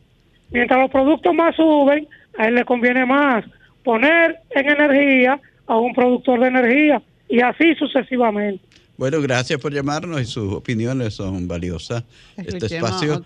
Mientras 0.52 0.80
los 0.80 0.92
productos 0.92 1.34
más 1.34 1.56
suben, 1.56 2.08
a 2.38 2.46
él 2.48 2.54
le 2.54 2.66
conviene 2.66 3.04
más 3.04 3.44
poner 3.84 4.38
en 4.52 4.70
energía 4.70 5.40
a 5.66 5.78
un 5.78 5.92
productor 5.96 6.40
de 6.40 6.48
energía 6.50 7.02
y 7.28 7.42
así 7.42 7.74
sucesivamente. 7.74 8.64
Bueno, 8.98 9.22
gracias 9.22 9.60
por 9.60 9.74
llamarnos 9.74 10.22
y 10.22 10.26
sus 10.26 10.54
opiniones 10.54 11.14
son 11.16 11.50
valiosas. 11.50 12.06
este 12.38 12.78
espacio. 12.78 13.22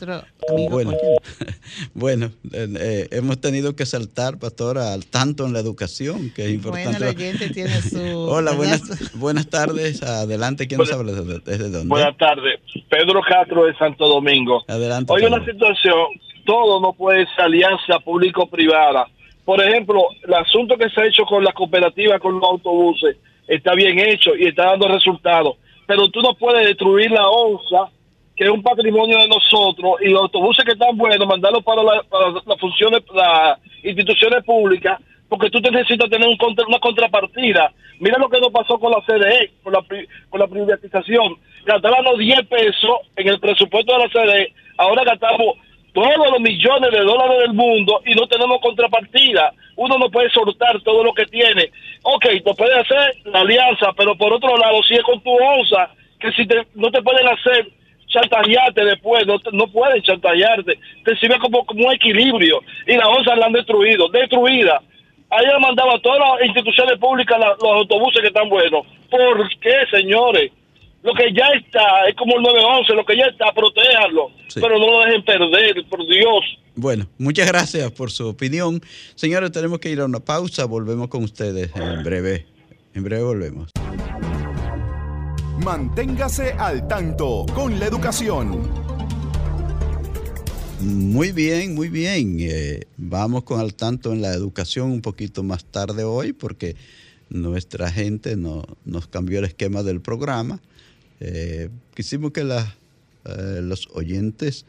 bueno, 0.71 0.93
bueno 1.93 2.25
eh, 2.53 2.67
eh, 2.79 3.08
hemos 3.12 3.39
tenido 3.39 3.75
que 3.75 3.86
saltar, 3.86 4.39
pastora, 4.39 4.93
al 4.93 5.05
tanto 5.05 5.45
en 5.45 5.53
la 5.53 5.60
educación, 5.60 6.32
que 6.36 6.45
es 6.45 6.51
importante. 6.51 7.15
Hola, 8.15 8.53
buenas, 8.53 9.13
buenas 9.13 9.47
tardes. 9.47 10.01
Adelante, 10.01 10.67
¿quién 10.67 10.79
nos 10.79 10.91
habla? 10.91 11.12
¿Desde 11.12 11.69
dónde? 11.69 11.88
Buenas 11.88 12.17
tardes. 12.17 12.60
Pedro 12.89 13.21
Castro 13.21 13.65
de 13.65 13.75
Santo 13.75 14.08
Domingo. 14.08 14.63
Adelante. 14.67 15.13
Hoy 15.13 15.23
una 15.23 15.45
situación, 15.45 16.08
todo 16.45 16.82
no 16.82 16.93
puede 16.93 17.27
ser 17.36 17.45
alianza 17.45 17.99
público-privada. 18.03 19.08
Por 19.45 19.62
ejemplo, 19.62 20.01
el 20.27 20.34
asunto 20.34 20.77
que 20.77 20.89
se 20.89 20.99
ha 20.99 21.05
hecho 21.05 21.25
con 21.25 21.43
la 21.43 21.53
cooperativa, 21.53 22.17
con 22.17 22.39
los 22.39 22.43
autobuses 22.43 23.17
está 23.49 23.73
bien 23.73 23.99
hecho 23.99 24.35
y 24.35 24.47
está 24.47 24.65
dando 24.65 24.88
resultados. 24.88 25.57
Pero 25.85 26.07
tú 26.09 26.21
no 26.21 26.35
puedes 26.35 26.67
destruir 26.67 27.12
la 27.12 27.27
onza, 27.27 27.91
que 28.35 28.45
es 28.45 28.49
un 28.49 28.62
patrimonio 28.62 29.17
de 29.17 29.27
nosotros, 29.27 29.95
y 30.01 30.09
los 30.09 30.21
autobuses 30.21 30.63
que 30.63 30.71
están 30.71 30.95
buenos, 30.95 31.27
mandarlos 31.27 31.63
para, 31.63 31.83
las 31.83 32.59
funciones, 32.59 33.01
las 33.13 33.57
instituciones 33.83 34.43
públicas, 34.45 35.01
porque 35.27 35.49
tú 35.49 35.59
necesitas 35.59 36.09
tener 36.09 36.27
un 36.27 36.38
una 36.67 36.79
contrapartida. 36.79 37.73
Mira 37.99 38.17
lo 38.17 38.29
que 38.29 38.39
nos 38.39 38.51
pasó 38.51 38.79
con 38.79 38.91
la 38.91 39.01
CDE, 39.05 39.51
con 39.63 39.73
la, 39.73 39.83
con 40.29 40.39
la 40.39 40.47
privatización. 40.47 41.35
Gastábamos 41.65 42.17
10 42.17 42.47
pesos 42.47 42.97
en 43.15 43.27
el 43.27 43.39
presupuesto 43.39 43.91
de 43.93 43.99
la 43.99 44.09
CDE, 44.09 44.53
ahora 44.77 45.03
gastamos 45.03 45.57
todos 45.93 46.32
los 46.32 46.39
millones 46.39 46.91
de 46.91 46.99
dólares 46.99 47.39
del 47.39 47.54
mundo 47.54 48.02
y 48.06 48.15
no 48.15 48.28
tenemos 48.28 48.60
contrapartida. 48.62 49.52
Uno 49.75 49.97
no 49.97 50.10
puede 50.10 50.30
soltar 50.30 50.82
todo 50.82 51.04
lo 51.04 51.13
que 51.13 51.25
tiene. 51.25 51.71
Ok, 52.04 52.25
te 52.43 52.54
puede 52.54 52.80
hacer 52.80 53.15
la 53.25 53.41
alianza, 53.41 53.91
pero 53.97 54.15
por 54.15 54.34
otro 54.34 54.58
lado, 54.58 54.82
si 54.84 54.95
es 54.95 55.04
con 55.04 55.21
tu 55.21 55.32
onza, 55.32 55.89
que 56.19 56.32
si 56.34 56.47
no 56.75 56.91
te 56.91 57.02
pueden 57.02 57.28
hacer 57.28 57.67
chantajearte 58.08 58.84
después, 58.86 59.25
no, 59.25 59.38
no 59.52 59.67
pueden 59.67 60.02
chantajearte, 60.02 60.78
te 61.06 61.15
sirve 61.17 61.38
como, 61.39 61.65
como 61.65 61.88
un 61.88 61.93
equilibrio 61.93 62.62
y 62.88 62.95
la 62.95 63.08
onza 63.08 63.36
la 63.36 63.45
han 63.45 63.54
destruido, 63.54 64.10
destruida. 64.10 64.82
Han 65.32 65.62
mandado 65.62 65.95
a 65.95 66.02
todas 66.02 66.19
las 66.19 66.47
instituciones 66.47 66.97
públicas 66.97 67.38
los 67.39 67.71
autobuses 67.71 68.21
que 68.21 68.28
están 68.30 68.49
buenos. 68.49 68.86
¿Por 69.12 69.47
qué, 69.60 69.75
señores? 69.91 70.52
Lo 71.01 71.13
que 71.13 71.33
ya 71.33 71.45
está, 71.57 72.07
es 72.09 72.15
como 72.15 72.35
el 72.35 72.43
911, 72.43 72.93
lo 72.93 73.05
que 73.05 73.15
ya 73.15 73.25
está, 73.25 73.53
protéjanlo, 73.53 74.31
pero 74.53 74.77
no 74.77 74.91
lo 74.91 74.99
dejen 75.05 75.23
perder, 75.23 75.85
por 75.89 76.05
Dios. 76.05 76.43
Bueno, 76.75 77.07
muchas 77.17 77.47
gracias 77.47 77.89
por 77.91 78.12
su 78.12 78.27
opinión. 78.27 78.81
Señores, 79.15 79.51
tenemos 79.51 79.79
que 79.79 79.89
ir 79.89 80.01
a 80.01 80.05
una 80.05 80.19
pausa, 80.19 80.65
volvemos 80.65 81.07
con 81.07 81.23
ustedes 81.23 81.71
en 81.75 82.03
breve. 82.03 82.45
En 82.93 83.03
breve 83.03 83.23
volvemos. 83.23 83.71
Manténgase 85.63 86.53
al 86.53 86.88
tanto 86.88 87.45
con 87.53 87.79
la 87.79 87.85
educación. 87.85 88.69
Muy 90.81 91.31
bien, 91.31 91.75
muy 91.75 91.89
bien. 91.89 92.38
Eh, 92.39 92.88
vamos 92.97 93.43
con 93.43 93.59
al 93.59 93.73
tanto 93.73 94.13
en 94.13 94.21
la 94.21 94.33
educación 94.33 94.91
un 94.91 95.01
poquito 95.01 95.43
más 95.43 95.65
tarde 95.65 96.03
hoy 96.03 96.33
porque 96.33 96.75
nuestra 97.29 97.91
gente 97.91 98.35
no, 98.38 98.63
nos 98.85 99.07
cambió 99.07 99.39
el 99.39 99.45
esquema 99.45 99.83
del 99.83 100.01
programa 100.01 100.62
eh, 101.19 101.69
quisimos 101.95 102.32
que 102.32 102.41
eh, 102.41 103.60
los 103.62 103.89
oyentes 103.93 104.65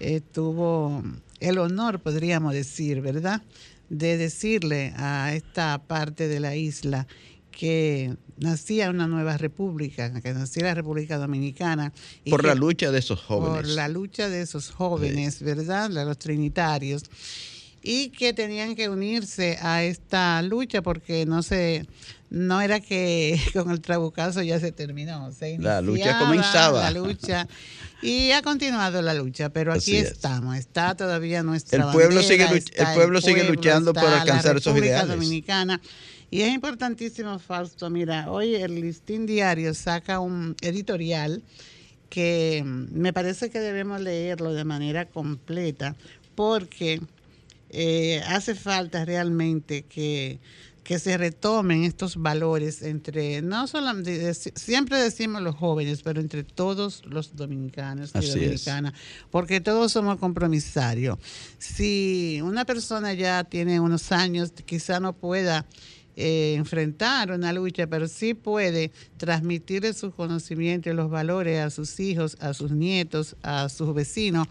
eh, 0.01 0.21
tuvo 0.21 1.03
el 1.41 1.59
honor, 1.59 2.01
podríamos 2.01 2.53
decir, 2.53 3.01
¿verdad?, 3.01 3.43
de 3.89 4.19
decirle 4.19 4.93
a 4.97 5.33
esta 5.35 5.79
parte 5.79 6.29
de 6.29 6.41
la 6.41 6.55
isla 6.57 7.07
que 7.51 8.17
nacía 8.37 8.91
una 8.91 9.09
nueva 9.09 9.37
república, 9.37 10.21
que 10.21 10.33
nacía 10.33 10.65
la 10.65 10.75
República 10.75 11.19
Dominicana. 11.19 11.93
por 12.31 12.45
la 12.45 12.55
lucha 12.55 12.93
de 12.93 13.01
esos 13.01 13.21
jóvenes. 13.21 13.57
Por 13.57 13.67
la 13.67 13.89
lucha 13.89 14.29
de 14.29 14.43
esos 14.43 14.71
jóvenes, 14.71 15.43
¿verdad? 15.43 15.91
De 15.91 16.05
los 16.05 16.19
trinitarios. 16.19 17.03
Y 17.83 18.11
que 18.11 18.33
tenían 18.33 18.77
que 18.77 18.89
unirse 18.89 19.59
a 19.61 19.83
esta 19.83 20.41
lucha 20.43 20.83
porque 20.83 21.27
no 21.27 21.43
se 21.43 21.87
no 22.31 22.61
era 22.61 22.81
que 22.81 23.41
con 23.53 23.71
el 23.71 23.81
trabucazo 23.81 24.43
ya 24.43 24.61
se 24.61 24.73
terminó. 24.73 25.31
la 25.59 25.81
lucha 25.81 26.19
comenzaba. 26.19 26.91
La 26.91 26.91
lucha. 26.91 27.49
Y 28.03 28.31
ha 28.33 28.43
continuado 28.43 29.03
la 29.03 29.15
lucha, 29.15 29.49
pero 29.49 29.73
aquí 29.73 29.97
estamos. 29.97 30.57
Está 30.57 30.97
todavía 30.97 31.43
nuestra 31.43 31.87
el 31.87 31.93
pueblo 31.93 32.23
sigue 32.23 32.47
El 32.47 32.95
pueblo, 32.95 33.21
sigue 33.21 33.45
luchando 33.45 33.93
por 33.93 34.07
alcanzar 34.07 34.57
esos 34.57 34.77
ideales. 34.77 35.09
Dominicana. 35.09 35.81
Y 36.31 36.43
es 36.43 36.53
importantísimo, 36.53 37.39
Fausto, 37.39 37.89
mira, 37.89 38.31
hoy 38.31 38.55
el 38.55 38.75
Listín 38.83 39.25
Diario 39.25 39.73
saca 39.73 40.21
un 40.21 40.57
editorial 40.61 41.43
que 42.11 42.63
me 42.67 43.15
parece 43.15 43.49
que 43.49 43.61
debemos 43.61 44.01
leerlo 44.01 44.53
de 44.53 44.65
manera 44.65 45.07
completa 45.07 45.97
porque 46.35 47.01
eh, 47.71 48.23
hace 48.27 48.55
falta 48.55 49.05
realmente 49.05 49.83
que, 49.83 50.39
se 50.97 51.19
retomen 51.19 51.85
estos 51.85 52.17
valores 52.17 52.83
entre, 52.83 53.43
no 53.43 53.67
solamente, 53.67 54.33
siempre 54.33 54.99
decimos 54.99 55.43
los 55.43 55.55
jóvenes, 55.55 56.03
pero 56.03 56.21
entre 56.21 56.45
todos 56.45 57.03
los 57.05 57.37
dominicanos 57.37 58.13
y 58.15 58.27
dominicanas, 58.27 58.95
porque 59.31 59.61
todos 59.61 59.93
somos 59.93 60.17
compromisarios. 60.17 61.19
Si 61.59 62.41
una 62.43 62.65
persona 62.65 63.13
ya 63.13 63.45
tiene 63.45 63.81
unos 63.81 64.13
años, 64.13 64.53
quizá 64.65 64.99
no 65.01 65.13
pueda 65.13 65.67
eh, 66.21 66.55
enfrentar 66.57 67.31
una 67.31 67.53
lucha, 67.53 67.87
pero 67.87 68.09
sí 68.09 68.35
puede 68.35 68.91
transmitirle 69.19 69.93
sus 69.93 70.13
conocimientos 70.15 70.93
y 70.93 70.97
los 70.97 71.11
valores 71.11 71.61
a 71.61 71.71
sus 71.71 72.01
hijos, 72.01 72.37
a 72.41 72.55
sus 72.55 72.73
nietos, 72.73 73.37
a 73.43 73.69
sus 73.69 73.95
vecinos, 73.95 74.49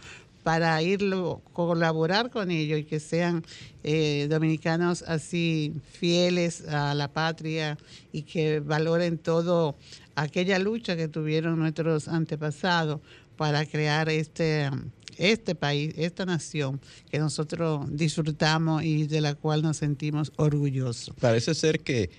para 0.47 0.81
irlo, 0.81 1.41
colaborar 1.51 2.29
con 2.29 2.51
ellos 2.51 2.79
y 2.79 2.86
que 2.86 3.01
sean 3.01 3.43
eh, 3.83 4.27
dominicanos 4.29 5.01
así 5.05 5.73
fieles 5.91 6.65
a 6.69 6.95
la 6.95 7.12
patria 7.12 7.77
y 8.13 8.21
que 8.21 8.62
valoren 8.62 9.17
todo 9.17 9.75
aquella 10.15 10.57
lucha 10.57 10.95
que 10.95 11.10
tuvieron 11.10 11.60
nuestros 11.60 12.07
antepasados 12.07 13.01
para 13.36 13.65
crear 13.65 14.07
este, 14.07 14.69
este 15.17 15.53
país, 15.53 15.93
esta 15.97 16.25
nación 16.25 16.79
que 17.12 17.19
nosotros 17.19 17.86
disfrutamos 17.91 18.86
y 18.86 19.05
de 19.05 19.19
la 19.19 19.36
cual 19.36 19.62
nos 19.62 19.75
sentimos 19.75 20.31
orgullosos. 20.38 21.13
Parece 21.19 21.55
ser 21.55 21.81
que 21.81 22.10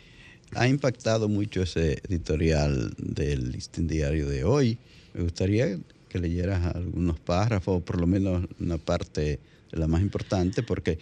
ha 0.55 0.69
impactado 0.69 1.31
mucho 1.31 1.63
ese 1.63 2.03
editorial 2.07 2.93
del 2.99 3.57
diario 3.79 4.29
de 4.29 4.45
hoy. 4.45 4.77
Me 5.15 5.23
gustaría 5.23 5.79
que 6.09 6.19
leyeras 6.19 6.75
algunos 6.75 7.19
párrafos, 7.21 7.79
o 7.79 7.81
por 7.81 8.01
lo 8.01 8.07
menos 8.07 8.47
una 8.61 8.79
parte 8.79 9.39
la 9.71 9.87
más 9.87 10.03
importante, 10.03 10.63
porque 10.63 10.99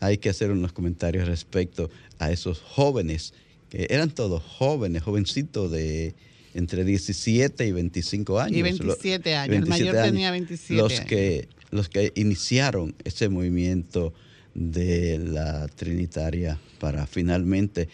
hay 0.00 0.18
que 0.18 0.28
hacer 0.28 0.50
unos 0.50 0.72
comentarios 0.72 1.26
respecto 1.28 1.90
a 2.18 2.30
esos 2.30 2.60
jóvenes, 2.60 3.34
que 3.70 3.86
eran 3.90 4.10
todos 4.10 4.42
jóvenes, 4.42 5.02
jovencitos 5.02 5.70
de 5.70 6.14
entre 6.54 6.84
17 6.84 7.66
y 7.66 7.72
25 7.72 8.40
años. 8.40 8.56
Y 8.56 8.62
27 8.62 9.34
años, 9.36 9.56
el 9.56 9.66
mayor 9.66 9.94
tenía 9.96 10.30
27 10.30 10.82
los 10.82 11.00
Que, 11.00 11.48
los 11.70 11.88
que 11.88 12.12
iniciaron 12.16 12.94
ese 13.04 13.28
movimiento 13.28 14.12
de 14.54 15.18
la 15.18 15.68
Trinitaria 15.68 16.58
para 16.80 17.06
finalmente 17.06 17.88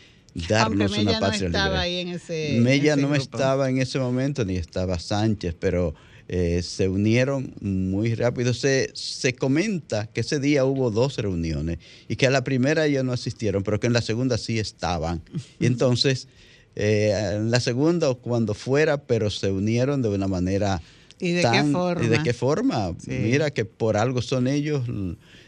darnos 0.49 0.97
una 0.97 1.21
patria 1.21 1.41
no 1.41 1.47
estaba 1.47 1.81
Ahí 1.81 2.01
en 2.01 2.09
ese, 2.09 2.59
Mella 2.61 2.97
no 2.97 3.15
estaba 3.15 3.69
en 3.69 3.79
ese 3.79 3.99
momento, 3.99 4.45
ni 4.45 4.57
estaba 4.57 4.99
Sánchez, 4.99 5.55
pero 5.59 5.95
eh, 6.27 6.63
se 6.63 6.89
unieron 6.89 7.53
muy 7.61 8.15
rápido. 8.15 8.55
Se, 8.55 8.91
se 8.95 9.35
comenta 9.35 10.07
que 10.07 10.23
ese 10.23 10.41
día 10.41 10.65
hubo 10.65 10.91
dos 10.91 11.19
reuniones 11.19 11.79
y 12.09 12.17
que 12.17 12.27
a 12.27 12.31
la 12.31 12.45
primera 12.45 12.87
ellos 12.87 13.05
no 13.05 13.13
asistieron, 13.13 13.63
pero 13.63 13.79
que 13.79 13.87
en 13.87 13.93
la 13.93 14.01
segunda 14.01 14.39
sí 14.39 14.59
estaban. 14.59 15.23
Y 15.61 15.67
entonces, 15.67 16.29
eh, 16.77 17.33
en 17.37 17.51
la 17.51 17.61
segunda 17.61 18.13
cuando 18.15 18.55
fuera, 18.55 19.03
pero 19.03 19.31
se 19.31 19.51
unieron 19.51 20.03
de 20.03 20.09
una 20.09 20.29
manera... 20.29 20.81
¿Y 21.21 21.33
de 21.33 21.43
qué 21.43 21.63
forma? 21.63 22.05
¿Y 22.05 22.09
de 22.09 22.23
qué 22.23 22.35
forma? 22.35 22.97
Mira 23.07 23.51
que 23.51 23.65
por 23.65 23.97
algo 23.97 24.21
son 24.21 24.49
ellos 24.49 24.83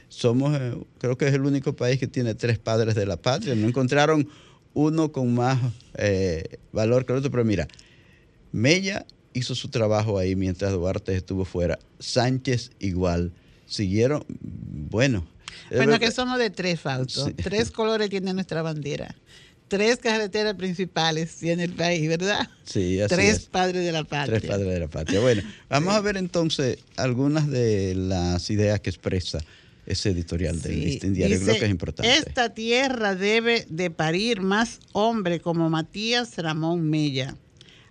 somos, 0.08 0.56
eh, 0.58 0.74
creo 0.98 1.18
que 1.18 1.26
es 1.26 1.34
el 1.34 1.42
único 1.42 1.74
país 1.74 1.98
que 1.98 2.06
tiene 2.06 2.34
tres 2.34 2.58
padres 2.58 2.94
de 2.94 3.04
la 3.04 3.16
patria. 3.16 3.54
No 3.56 3.66
encontraron 3.66 4.28
uno 4.74 5.10
con 5.10 5.34
más 5.34 5.58
valor 6.72 7.04
que 7.04 7.12
el 7.12 7.18
otro, 7.18 7.30
pero 7.30 7.44
mira, 7.44 7.66
Mella 8.52 9.04
hizo 9.36 9.54
su 9.54 9.68
trabajo 9.68 10.18
ahí 10.18 10.34
mientras 10.34 10.72
Duarte 10.72 11.14
estuvo 11.14 11.44
fuera. 11.44 11.78
Sánchez 11.98 12.70
igual. 12.80 13.32
Siguieron, 13.66 14.24
bueno. 14.30 15.26
Bueno, 15.70 15.98
que 15.98 16.10
somos 16.10 16.38
de 16.38 16.50
tres, 16.50 16.80
Fausto. 16.80 17.30
Tres 17.36 17.70
colores 17.70 18.08
tiene 18.08 18.32
nuestra 18.32 18.62
bandera. 18.62 19.14
Tres 19.68 19.96
carreteras 19.96 20.54
principales 20.54 21.34
tiene 21.36 21.64
el 21.64 21.72
país, 21.72 22.08
¿verdad? 22.08 22.48
Sí, 22.64 23.00
así 23.00 23.14
Tres 23.14 23.40
padres 23.46 23.84
de 23.84 23.90
la 23.90 24.04
patria. 24.04 24.38
Tres 24.38 24.50
padres 24.50 24.68
de 24.68 24.80
la 24.80 24.88
patria. 24.88 25.20
Bueno, 25.20 25.42
vamos 25.68 25.94
a 25.94 26.00
ver 26.00 26.16
entonces 26.16 26.78
algunas 26.96 27.48
de 27.48 27.94
las 27.96 28.48
ideas 28.50 28.80
que 28.80 28.90
expresa 28.90 29.40
ese 29.84 30.10
editorial 30.10 30.62
del 30.62 30.80
Listín 30.80 31.14
Diario. 31.14 31.40
Creo 31.40 31.58
que 31.58 31.64
es 31.64 31.70
importante. 31.70 32.16
Esta 32.16 32.54
tierra 32.54 33.14
debe 33.16 33.66
de 33.68 33.90
parir 33.90 34.40
más 34.40 34.80
hombre 34.92 35.40
como 35.40 35.68
Matías 35.68 36.36
Ramón 36.38 36.88
Mella 36.88 37.36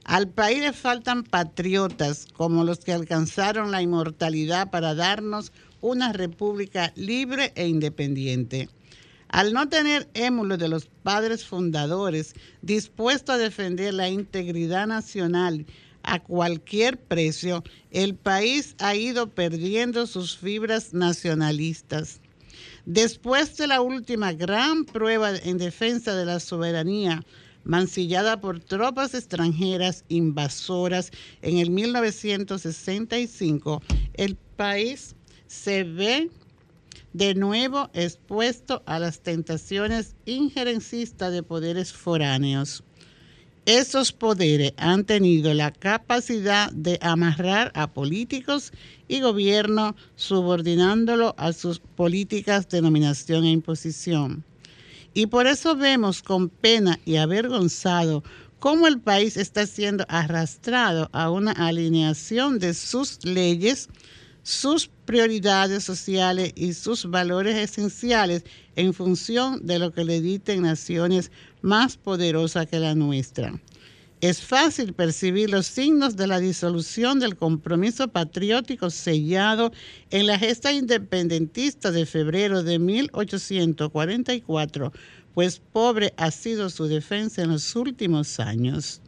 al 0.05 0.29
país 0.29 0.59
le 0.59 0.71
faltan 0.71 1.23
patriotas 1.23 2.27
como 2.31 2.63
los 2.63 2.79
que 2.79 2.93
alcanzaron 2.93 3.71
la 3.71 3.81
inmortalidad 3.81 4.69
para 4.69 4.93
darnos 4.93 5.51
una 5.81 6.13
república 6.13 6.93
libre 6.95 7.51
e 7.55 7.67
independiente. 7.67 8.69
Al 9.29 9.51
no 9.51 9.67
tener 9.67 10.07
émulos 10.13 10.59
de 10.59 10.69
los 10.69 10.85
padres 11.01 11.43
fundadores 11.43 12.35
dispuestos 12.61 13.35
a 13.35 13.39
defender 13.39 13.95
la 13.95 14.07
integridad 14.07 14.85
nacional 14.85 15.65
a 16.03 16.19
cualquier 16.19 16.99
precio, 16.99 17.63
el 17.89 18.13
país 18.13 18.75
ha 18.77 18.95
ido 18.95 19.31
perdiendo 19.31 20.05
sus 20.05 20.37
fibras 20.37 20.93
nacionalistas. 20.93 22.21
Después 22.85 23.57
de 23.57 23.65
la 23.65 23.81
última 23.81 24.33
gran 24.33 24.85
prueba 24.85 25.35
en 25.35 25.57
defensa 25.57 26.13
de 26.15 26.25
la 26.25 26.39
soberanía, 26.39 27.23
mancillada 27.65 28.39
por 28.39 28.61
tropas 28.61 29.13
extranjeras 29.13 30.05
invasoras 30.07 31.11
en 31.41 31.57
el 31.57 31.71
1965, 31.71 33.81
el 34.13 34.37
país 34.55 35.17
se 35.47 35.83
ve 35.83 36.29
de 37.11 37.35
nuevo 37.35 37.89
expuesto 37.93 38.81
a 38.85 38.99
las 38.99 39.19
tentaciones 39.19 40.15
injerencistas 40.25 41.33
de 41.33 41.43
poderes 41.43 41.91
foráneos. 41.91 42.81
Esos 43.65 44.11
poderes 44.11 44.73
han 44.77 45.05
tenido 45.05 45.51
la 45.55 45.71
capacidad 45.71 46.71
de 46.71 46.99
amarrar 47.01 47.71
a 47.73 47.87
políticos 47.87 48.71
y 49.07 49.21
gobierno 49.21 49.95
subordinándolo 50.15 51.33
a 51.37 51.51
sus 51.51 51.79
políticas 51.79 52.69
de 52.69 52.83
nominación 52.83 53.43
e 53.43 53.49
imposición. 53.49 54.43
Y 55.17 55.27
por 55.27 55.47
eso 55.47 55.77
vemos 55.77 56.21
con 56.21 56.49
pena 56.49 56.99
y 57.05 57.15
avergonzado 57.15 58.21
cómo 58.59 58.85
el 58.85 58.99
país 58.99 59.37
está 59.37 59.65
siendo 59.65 60.05
arrastrado 60.09 61.09
a 61.13 61.31
una 61.31 61.53
alineación 61.53 62.59
de 62.59 62.73
sus 62.73 63.23
leyes, 63.23 63.87
sus 64.43 64.89
prioridades 65.05 65.85
sociales 65.85 66.51
y 66.55 66.73
sus 66.73 67.09
valores 67.09 67.55
esenciales 67.55 68.43
en 68.75 68.93
función 68.93 69.65
de 69.65 69.79
lo 69.79 69.93
que 69.93 70.03
le 70.03 70.19
dicten 70.19 70.63
naciones 70.63 71.31
más 71.61 71.95
poderosas 71.95 72.67
que 72.67 72.79
la 72.79 72.93
nuestra. 72.93 73.57
Es 74.21 74.41
fácil 74.41 74.93
percibir 74.93 75.49
los 75.49 75.67
signos 75.67 76.15
de 76.15 76.27
la 76.27 76.39
disolución 76.39 77.19
del 77.19 77.35
compromiso 77.35 78.07
patriótico 78.07 78.89
sellado 78.89 79.73
en 80.09 80.25
la 80.25 80.39
gesta 80.39 80.71
independentista 80.71 81.91
de 81.91 82.05
febrero 82.05 82.63
de 82.63 82.79
1844, 82.79 84.93
pues 85.33 85.61
pobre 85.71 86.13
ha 86.17 86.31
sido 86.31 86.69
su 86.69 86.85
defensa 86.85 87.43
en 87.43 87.51
los 87.51 87.75
últimos 87.75 88.39
años. 88.39 89.01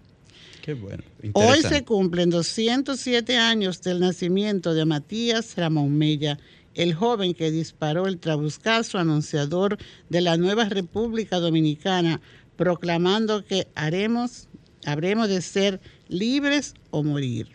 Qué 0.62 0.74
bueno. 0.74 1.04
Hoy 1.32 1.62
se 1.62 1.86
cumplen 1.86 2.30
207 2.30 3.38
años 3.38 3.82
del 3.82 4.02
nacimiento 4.02 4.74
de 4.74 4.84
Matías 4.84 5.56
Ramón 5.56 5.98
Mella, 5.98 6.38
el 6.76 6.94
joven 6.94 7.34
que 7.34 7.50
disparó 7.50 8.06
el 8.06 8.20
trabuscazo 8.20 9.00
anunciador 9.00 9.78
de 10.10 10.20
la 10.20 10.36
nueva 10.36 10.66
República 10.66 11.40
Dominicana, 11.40 12.20
proclamando 12.58 13.46
que 13.46 13.68
haremos 13.76 14.47
habremos 14.88 15.28
de 15.28 15.42
ser 15.42 15.80
libres 16.08 16.74
o 16.92 17.04
morir. 17.04 17.50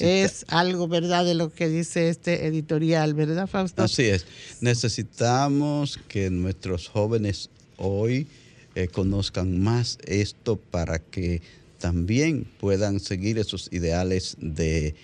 Es 0.00 0.44
algo, 0.48 0.88
¿verdad?, 0.88 1.24
de 1.24 1.34
lo 1.34 1.52
que 1.52 1.68
dice 1.68 2.08
este 2.08 2.46
editorial, 2.46 3.14
¿verdad, 3.14 3.46
Fausto? 3.46 3.82
Así 3.82 4.04
es. 4.04 4.26
Necesitamos 4.60 5.98
que 6.08 6.28
nuestros 6.30 6.88
jóvenes 6.88 7.50
hoy 7.76 8.26
eh, 8.74 8.88
conozcan 8.88 9.60
más 9.60 9.98
esto 10.06 10.56
para 10.56 10.98
que 10.98 11.40
también 11.78 12.46
puedan 12.60 13.00
seguir 13.00 13.38
esos 13.38 13.70
ideales 13.72 14.36
de 14.38 14.94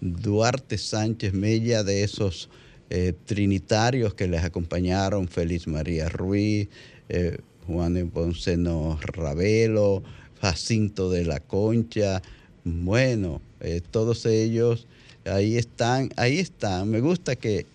Duarte 0.00 0.78
Sánchez 0.78 1.32
Mella, 1.32 1.82
de 1.82 2.04
esos 2.04 2.48
eh, 2.90 3.12
trinitarios 3.26 4.14
que 4.14 4.28
les 4.28 4.44
acompañaron, 4.44 5.28
Félix 5.28 5.66
María 5.66 6.08
Ruiz, 6.08 6.68
eh, 7.08 7.38
Juan 7.66 8.10
Ponceno 8.10 8.98
Ravelo, 9.00 10.02
Jacinto 10.40 11.10
de 11.10 11.24
la 11.24 11.40
Concha, 11.40 12.22
bueno, 12.64 13.40
eh, 13.60 13.80
todos 13.90 14.26
ellos 14.26 14.86
ahí 15.24 15.56
están, 15.56 16.10
ahí 16.16 16.38
están. 16.38 16.90
Me 16.90 17.00
gusta 17.00 17.36
que, 17.36 17.66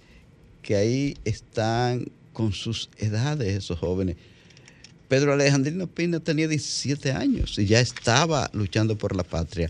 que 0.62 0.76
ahí 0.76 1.18
están 1.26 2.10
con 2.34 2.52
sus 2.52 2.90
edades 2.98 3.56
esos 3.56 3.80
jóvenes, 3.80 4.18
Pedro 5.08 5.34
Alejandrino 5.34 5.86
Pina 5.88 6.20
tenía 6.20 6.48
17 6.48 7.12
años 7.12 7.60
y 7.60 7.68
ya 7.68 7.80
estaba 7.80 8.50
luchando 8.54 8.98
por 8.98 9.16
la 9.16 9.24
patria. 9.24 9.70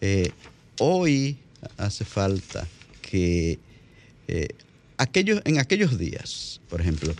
Eh, 0.00 0.32
hoy 0.80 1.36
hace 1.76 2.04
falta 2.04 2.66
que 3.00 3.58
eh, 4.26 4.48
aquellos, 4.96 5.42
en 5.44 5.58
aquellos 5.58 5.96
días, 5.96 6.60
por 6.68 6.80
ejemplo, 6.80 7.14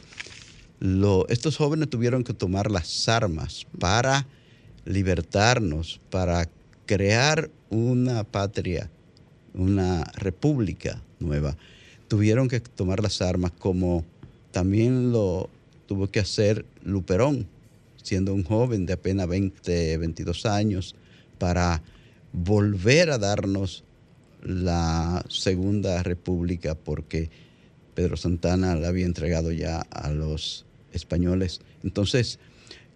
estos 1.28 1.56
jóvenes 1.56 1.90
tuvieron 1.90 2.24
que 2.24 2.32
tomar 2.32 2.70
las 2.70 3.08
armas 3.08 3.66
para 3.78 4.26
libertarnos, 4.84 6.00
para 6.10 6.48
crear 6.86 7.50
una 7.70 8.24
patria, 8.24 8.90
una 9.54 10.04
república 10.16 11.02
nueva. 11.18 11.56
Tuvieron 12.08 12.48
que 12.48 12.60
tomar 12.60 13.02
las 13.02 13.22
armas 13.22 13.52
como 13.52 14.04
también 14.50 15.12
lo 15.12 15.48
tuvo 15.86 16.08
que 16.08 16.20
hacer 16.20 16.64
Luperón, 16.82 17.46
siendo 18.02 18.34
un 18.34 18.44
joven 18.44 18.86
de 18.86 18.94
apenas 18.94 19.28
20, 19.28 19.96
22 19.98 20.46
años, 20.46 20.94
para 21.38 21.82
volver 22.32 23.10
a 23.10 23.18
darnos 23.18 23.84
la 24.42 25.24
Segunda 25.28 26.02
República, 26.02 26.74
porque 26.74 27.30
Pedro 27.94 28.16
Santana 28.16 28.74
la 28.76 28.88
había 28.88 29.06
entregado 29.06 29.52
ya 29.52 29.80
a 29.90 30.10
los 30.10 30.64
españoles. 30.92 31.60
Entonces, 31.82 32.38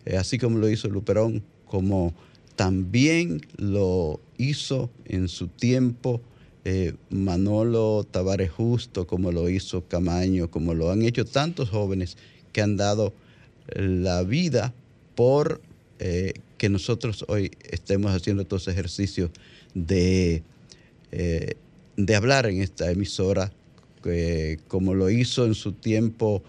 eh, 0.05 0.17
así 0.17 0.39
como 0.39 0.59
lo 0.59 0.69
hizo 0.69 0.89
Luperón, 0.89 1.43
como 1.75 2.15
también 2.55 3.41
lo 3.57 4.21
hizo 4.39 4.91
en 5.07 5.27
su 5.27 5.49
tiempo 5.49 6.21
eh, 6.65 6.95
Manolo 7.11 8.07
Tavares 8.09 8.53
Justo, 8.53 9.09
como 9.09 9.33
lo 9.33 9.49
hizo 9.49 9.83
Camaño, 9.89 10.49
como 10.53 10.73
lo 10.73 10.93
han 10.93 11.03
hecho 11.03 11.25
tantos 11.25 11.71
jóvenes 11.71 12.17
que 12.53 12.63
han 12.63 12.77
dado 12.77 13.13
la 13.75 14.23
vida 14.23 14.73
por 15.17 15.61
eh, 15.99 16.35
que 16.57 16.69
nosotros 16.69 17.25
hoy 17.27 17.51
estemos 17.69 18.13
haciendo 18.13 18.43
estos 18.43 18.69
ejercicios 18.69 19.33
de, 19.75 20.45
eh, 21.11 21.55
de 21.97 22.15
hablar 22.15 22.47
en 22.47 22.63
esta 22.63 22.89
emisora, 22.93 23.53
como 24.69 24.95
lo 24.95 25.11
hizo 25.11 25.45
en 25.45 25.57
su 25.57 25.73
tiempo 25.73 26.45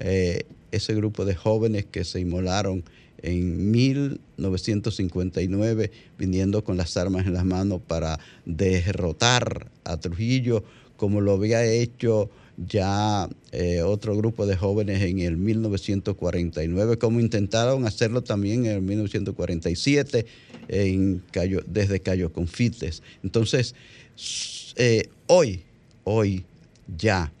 ese 0.00 0.94
grupo 0.94 1.24
de 1.24 1.36
jóvenes 1.36 1.84
que 1.84 2.02
se 2.02 2.18
inmolaron 2.18 2.82
en 3.22 3.70
1959, 3.70 5.92
viniendo 6.18 6.64
con 6.64 6.76
las 6.76 6.96
armas 6.96 7.24
en 7.26 7.34
las 7.34 7.44
manos 7.44 7.80
para 7.86 8.18
derrotar 8.44 9.70
a 9.84 9.98
Trujillo, 9.98 10.64
como 10.96 11.20
lo 11.20 11.32
había 11.32 11.64
hecho 11.64 12.28
ya 12.56 13.28
eh, 13.52 13.82
otro 13.82 14.16
grupo 14.16 14.46
de 14.46 14.56
jóvenes 14.56 15.02
en 15.02 15.20
el 15.20 15.36
1949, 15.36 16.98
como 16.98 17.20
intentaron 17.20 17.86
hacerlo 17.86 18.22
también 18.22 18.66
en 18.66 18.72
el 18.72 18.82
1947 18.82 20.26
en 20.68 21.22
desde 21.66 22.00
Cayo 22.00 22.32
Confites. 22.32 23.02
Entonces, 23.22 23.74
eh, 24.76 25.08
hoy, 25.26 25.62
hoy 26.04 26.44
ya, 26.96 27.32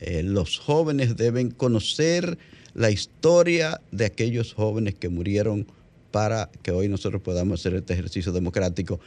eh, 0.00 0.22
los 0.22 0.58
jóvenes 0.58 1.16
deben 1.16 1.50
conocer 1.50 2.38
la 2.74 2.90
historia 2.90 3.80
de 3.92 4.04
aquellos 4.04 4.52
jóvenes 4.52 4.94
que 4.94 5.08
murieron 5.08 5.66
para 6.10 6.50
que 6.62 6.70
hoy 6.70 6.88
nosotros 6.88 7.22
podamos 7.22 7.60
hacer 7.60 7.74
este 7.74 7.92
ejercicio 7.92 8.32
democrático. 8.32 9.00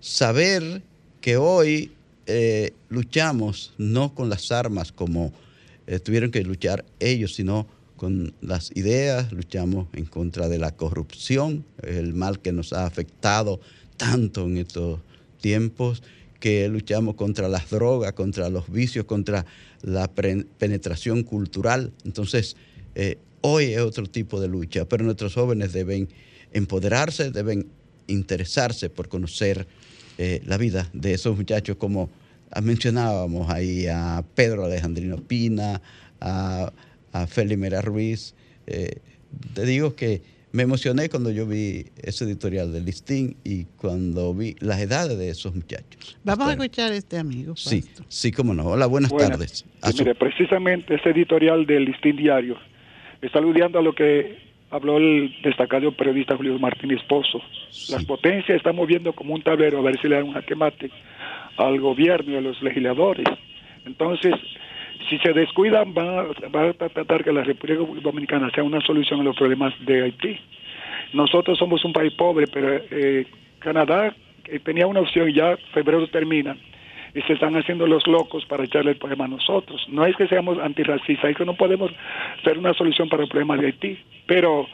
Saber 0.00 0.82
que 1.20 1.36
hoy 1.36 1.92
eh, 2.26 2.72
luchamos 2.88 3.74
no 3.78 4.14
con 4.14 4.28
las 4.28 4.52
armas 4.52 4.92
como 4.92 5.32
eh, 5.86 6.00
tuvieron 6.00 6.30
que 6.30 6.42
luchar 6.42 6.84
ellos, 6.98 7.34
sino 7.34 7.66
con 7.96 8.34
las 8.40 8.70
ideas, 8.74 9.32
luchamos 9.32 9.88
en 9.94 10.04
contra 10.04 10.48
de 10.48 10.58
la 10.58 10.72
corrupción, 10.72 11.64
el 11.82 12.14
mal 12.14 12.40
que 12.40 12.52
nos 12.52 12.72
ha 12.72 12.84
afectado 12.84 13.60
tanto 13.96 14.44
en 14.44 14.58
estos 14.58 15.00
tiempos, 15.40 16.02
que 16.40 16.68
luchamos 16.68 17.14
contra 17.14 17.48
las 17.48 17.70
drogas, 17.70 18.12
contra 18.12 18.50
los 18.50 18.70
vicios, 18.70 19.06
contra 19.06 19.46
la 19.82 20.08
penetración 20.08 21.22
cultural. 21.22 21.92
Entonces, 22.04 22.56
eh, 22.96 23.18
hoy 23.42 23.74
es 23.74 23.80
otro 23.80 24.06
tipo 24.06 24.40
de 24.40 24.48
lucha, 24.48 24.86
pero 24.86 25.04
nuestros 25.04 25.34
jóvenes 25.34 25.74
deben 25.74 26.08
empoderarse, 26.52 27.30
deben 27.30 27.66
interesarse 28.06 28.88
por 28.88 29.08
conocer 29.08 29.66
eh, 30.16 30.40
la 30.46 30.56
vida 30.56 30.88
de 30.94 31.12
esos 31.12 31.36
muchachos 31.36 31.76
como 31.76 32.08
mencionábamos 32.62 33.50
ahí 33.50 33.86
a 33.86 34.24
Pedro 34.34 34.64
Alejandrino 34.64 35.18
Pina, 35.18 35.82
a, 36.22 36.72
a 37.12 37.26
Feli 37.26 37.58
Mera 37.58 37.82
Ruiz. 37.82 38.34
Eh, 38.66 39.00
te 39.52 39.66
digo 39.66 39.94
que 39.94 40.22
me 40.52 40.62
emocioné 40.62 41.10
cuando 41.10 41.30
yo 41.30 41.46
vi 41.46 41.84
ese 42.02 42.24
editorial 42.24 42.72
del 42.72 42.86
listín 42.86 43.36
y 43.44 43.64
cuando 43.76 44.32
vi 44.32 44.56
las 44.60 44.80
edades 44.80 45.18
de 45.18 45.28
esos 45.28 45.54
muchachos. 45.54 46.16
Vamos 46.24 46.48
a 46.48 46.52
escuchar 46.52 46.92
a 46.92 46.96
este 46.96 47.18
amigo. 47.18 47.54
Sí, 47.56 47.84
sí, 48.08 48.32
cómo 48.32 48.54
no. 48.54 48.64
Hola, 48.64 48.86
buenas, 48.86 49.14
tardes. 49.14 49.66
mire, 49.98 50.14
precisamente 50.14 50.94
ese 50.94 51.10
editorial 51.10 51.66
del 51.66 51.84
listín 51.84 52.16
diario 52.16 52.56
está 53.22 53.38
aludiendo 53.38 53.78
a 53.78 53.82
lo 53.82 53.92
que 53.92 54.36
habló 54.70 54.98
el 54.98 55.34
destacado 55.42 55.92
periodista 55.92 56.36
Julio 56.36 56.58
Martínez 56.58 57.02
Pozo. 57.04 57.40
Las 57.90 58.04
potencias 58.04 58.56
están 58.56 58.76
moviendo 58.76 59.12
como 59.12 59.34
un 59.34 59.42
tablero 59.42 59.78
a 59.78 59.82
ver 59.82 60.00
si 60.00 60.08
le 60.08 60.16
dan 60.16 60.24
un 60.24 60.34
jaque 60.34 60.54
mate 60.54 60.90
al 61.56 61.80
gobierno 61.80 62.32
y 62.32 62.36
a 62.36 62.40
los 62.40 62.60
legisladores. 62.62 63.26
Entonces, 63.84 64.34
si 65.08 65.18
se 65.18 65.32
descuidan, 65.32 65.94
van 65.94 66.08
a, 66.08 66.72
tratar 66.72 67.24
que 67.24 67.32
la 67.32 67.44
República 67.44 67.82
Dominicana 68.02 68.50
sea 68.50 68.64
una 68.64 68.80
solución 68.80 69.20
a 69.20 69.24
los 69.24 69.36
problemas 69.36 69.72
de 69.86 70.02
Haití. 70.02 70.38
Nosotros 71.12 71.58
somos 71.58 71.84
un 71.84 71.92
país 71.92 72.12
pobre, 72.14 72.46
pero 72.52 72.80
eh, 72.90 73.26
Canadá 73.60 74.14
eh, 74.44 74.58
tenía 74.58 74.86
una 74.86 75.00
opción 75.00 75.30
y 75.30 75.34
ya 75.34 75.56
febrero 75.72 76.06
termina 76.08 76.56
y 77.16 77.22
se 77.22 77.32
están 77.32 77.56
haciendo 77.56 77.86
los 77.86 78.06
locos 78.06 78.44
para 78.44 78.64
echarle 78.64 78.90
el 78.90 78.98
problema 78.98 79.24
a 79.24 79.28
nosotros. 79.28 79.86
No 79.88 80.04
es 80.04 80.14
que 80.16 80.28
seamos 80.28 80.58
antirracistas, 80.58 81.30
es 81.30 81.36
que 81.36 81.46
no 81.46 81.54
podemos 81.54 81.90
ser 82.44 82.58
una 82.58 82.74
solución 82.74 83.08
para 83.08 83.22
el 83.22 83.28
problema 83.30 83.56
de 83.56 83.68
Haití, 83.68 83.98
pero 84.26 84.66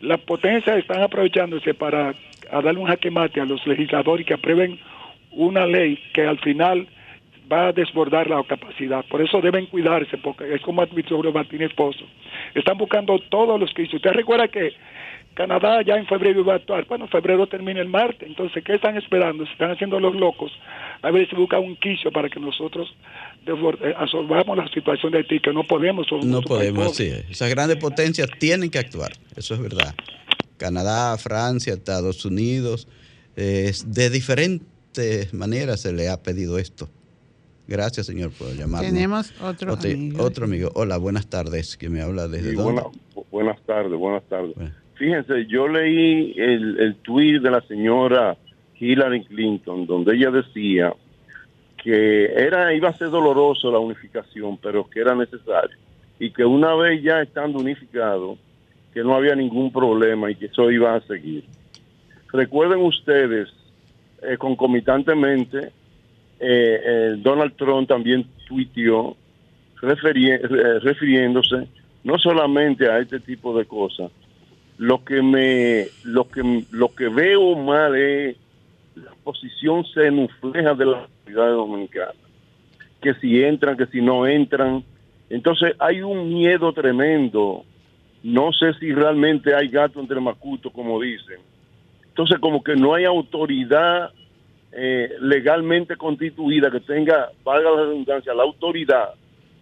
las 0.00 0.20
potencias 0.20 0.78
están 0.78 1.02
aprovechándose 1.02 1.74
para 1.74 2.14
darle 2.52 2.78
un 2.78 2.86
jaque 2.86 3.10
mate 3.10 3.40
a 3.40 3.44
los 3.44 3.66
legisladores 3.66 4.24
que 4.24 4.34
aprueben 4.34 4.78
una 5.32 5.66
ley 5.66 5.98
que 6.14 6.24
al 6.24 6.38
final 6.38 6.86
va 7.50 7.68
a 7.68 7.72
desbordar 7.72 8.30
la 8.30 8.44
capacidad. 8.44 9.04
Por 9.06 9.20
eso 9.20 9.40
deben 9.40 9.66
cuidarse, 9.66 10.18
porque 10.18 10.54
es 10.54 10.62
como 10.62 10.82
admitió 10.82 11.20
Martínez 11.32 11.72
Pozo. 11.74 12.04
Están 12.54 12.78
buscando 12.78 13.18
todos 13.28 13.58
los 13.58 13.74
que 13.74 13.82
Usted 13.82 14.12
recuerda 14.12 14.46
que 14.46 14.72
Canadá 15.38 15.82
ya 15.86 15.94
en 15.94 16.04
febrero 16.08 16.40
iba 16.40 16.54
a 16.54 16.56
actuar. 16.56 16.84
Bueno, 16.88 17.06
febrero 17.06 17.46
termina 17.46 17.80
el 17.80 17.88
martes. 17.88 18.26
Entonces, 18.26 18.64
¿qué 18.64 18.74
están 18.74 18.96
esperando? 18.96 19.46
Se 19.46 19.52
están 19.52 19.70
haciendo 19.70 20.00
los 20.00 20.16
locos. 20.16 20.50
A 21.00 21.12
ver 21.12 21.30
si 21.30 21.36
busca 21.36 21.60
un 21.60 21.76
quicio 21.76 22.10
para 22.10 22.28
que 22.28 22.40
nosotros 22.40 22.88
eh, 23.46 23.94
absorbamos 23.96 24.56
la 24.56 24.66
situación 24.66 25.12
de 25.12 25.18
Haití, 25.18 25.38
que 25.38 25.52
no 25.52 25.62
podemos. 25.62 26.08
No 26.24 26.42
podemos, 26.42 26.96
sí. 26.96 27.12
Esas 27.30 27.50
grandes 27.50 27.76
potencias 27.76 28.28
tienen 28.40 28.68
que 28.68 28.80
actuar. 28.80 29.12
Eso 29.36 29.54
es 29.54 29.60
verdad. 29.60 29.94
Canadá, 30.56 31.16
Francia, 31.18 31.72
Estados 31.72 32.24
Unidos, 32.24 32.88
de 33.36 34.10
diferentes 34.10 35.32
maneras 35.32 35.82
se 35.82 35.92
le 35.92 36.08
ha 36.08 36.20
pedido 36.20 36.58
esto. 36.58 36.88
Gracias, 37.68 38.06
señor, 38.06 38.32
por 38.32 38.48
llamarnos. 38.56 38.90
Tenemos 38.90 39.32
otro, 39.40 39.74
amigo. 39.74 40.20
Otro 40.20 40.46
amigo. 40.46 40.72
Hola, 40.74 40.96
buenas 40.96 41.28
tardes. 41.28 41.76
Que 41.76 41.88
me 41.88 42.00
habla 42.00 42.26
desde 42.26 42.54
dónde? 42.54 42.82
buenas 43.30 43.62
tardes, 43.62 43.96
buenas 43.96 44.24
tardes. 44.24 44.56
Fíjense, 44.98 45.46
yo 45.46 45.68
leí 45.68 46.34
el, 46.36 46.80
el 46.80 46.96
tweet 46.96 47.40
de 47.40 47.50
la 47.50 47.60
señora 47.62 48.36
Hillary 48.78 49.24
Clinton, 49.24 49.86
donde 49.86 50.16
ella 50.16 50.30
decía 50.30 50.92
que 51.76 52.26
era 52.26 52.74
iba 52.74 52.88
a 52.88 52.96
ser 52.96 53.10
doloroso 53.10 53.70
la 53.70 53.78
unificación, 53.78 54.58
pero 54.58 54.88
que 54.88 55.00
era 55.00 55.14
necesario 55.14 55.76
y 56.18 56.30
que 56.30 56.44
una 56.44 56.74
vez 56.74 57.02
ya 57.02 57.22
estando 57.22 57.58
unificado, 57.58 58.36
que 58.92 59.02
no 59.02 59.14
había 59.14 59.34
ningún 59.34 59.72
problema 59.72 60.30
y 60.30 60.34
que 60.34 60.46
eso 60.46 60.70
iba 60.70 60.94
a 60.94 61.00
seguir. 61.02 61.44
Recuerden 62.32 62.80
ustedes, 62.80 63.48
eh, 64.22 64.36
concomitantemente, 64.36 65.72
eh, 66.40 66.80
eh, 66.84 67.14
Donald 67.18 67.54
Trump 67.56 67.88
también 67.88 68.26
tuiteó 68.46 69.16
refiriéndose 69.80 71.68
no 72.02 72.18
solamente 72.18 72.90
a 72.90 72.98
este 72.98 73.20
tipo 73.20 73.56
de 73.56 73.64
cosas, 73.64 74.10
lo 74.78 75.04
que 75.04 75.20
me 75.22 75.88
lo 76.04 76.28
que 76.28 76.64
lo 76.70 76.94
que 76.94 77.08
veo 77.08 77.56
mal 77.56 77.96
es 77.96 78.36
la 78.94 79.12
posición 79.24 79.84
xenofleja 79.84 80.74
de 80.74 80.86
la 80.86 81.06
comunidad 81.24 81.50
dominicana. 81.50 82.14
Que 83.02 83.14
si 83.14 83.42
entran 83.42 83.76
que 83.76 83.86
si 83.86 84.00
no 84.00 84.26
entran. 84.26 84.84
Entonces 85.30 85.74
hay 85.78 86.00
un 86.00 86.32
miedo 86.32 86.72
tremendo. 86.72 87.64
No 88.22 88.52
sé 88.52 88.72
si 88.74 88.92
realmente 88.92 89.54
hay 89.54 89.68
gato 89.68 90.00
entre 90.00 90.20
macuto 90.20 90.70
como 90.70 91.00
dicen. 91.00 91.40
Entonces 92.08 92.38
como 92.38 92.62
que 92.62 92.76
no 92.76 92.94
hay 92.94 93.04
autoridad 93.04 94.12
eh, 94.72 95.10
legalmente 95.20 95.96
constituida 95.96 96.70
que 96.70 96.80
tenga 96.80 97.30
valga 97.42 97.70
la 97.70 97.82
redundancia 97.82 98.34
la 98.34 98.42
autoridad 98.42 99.14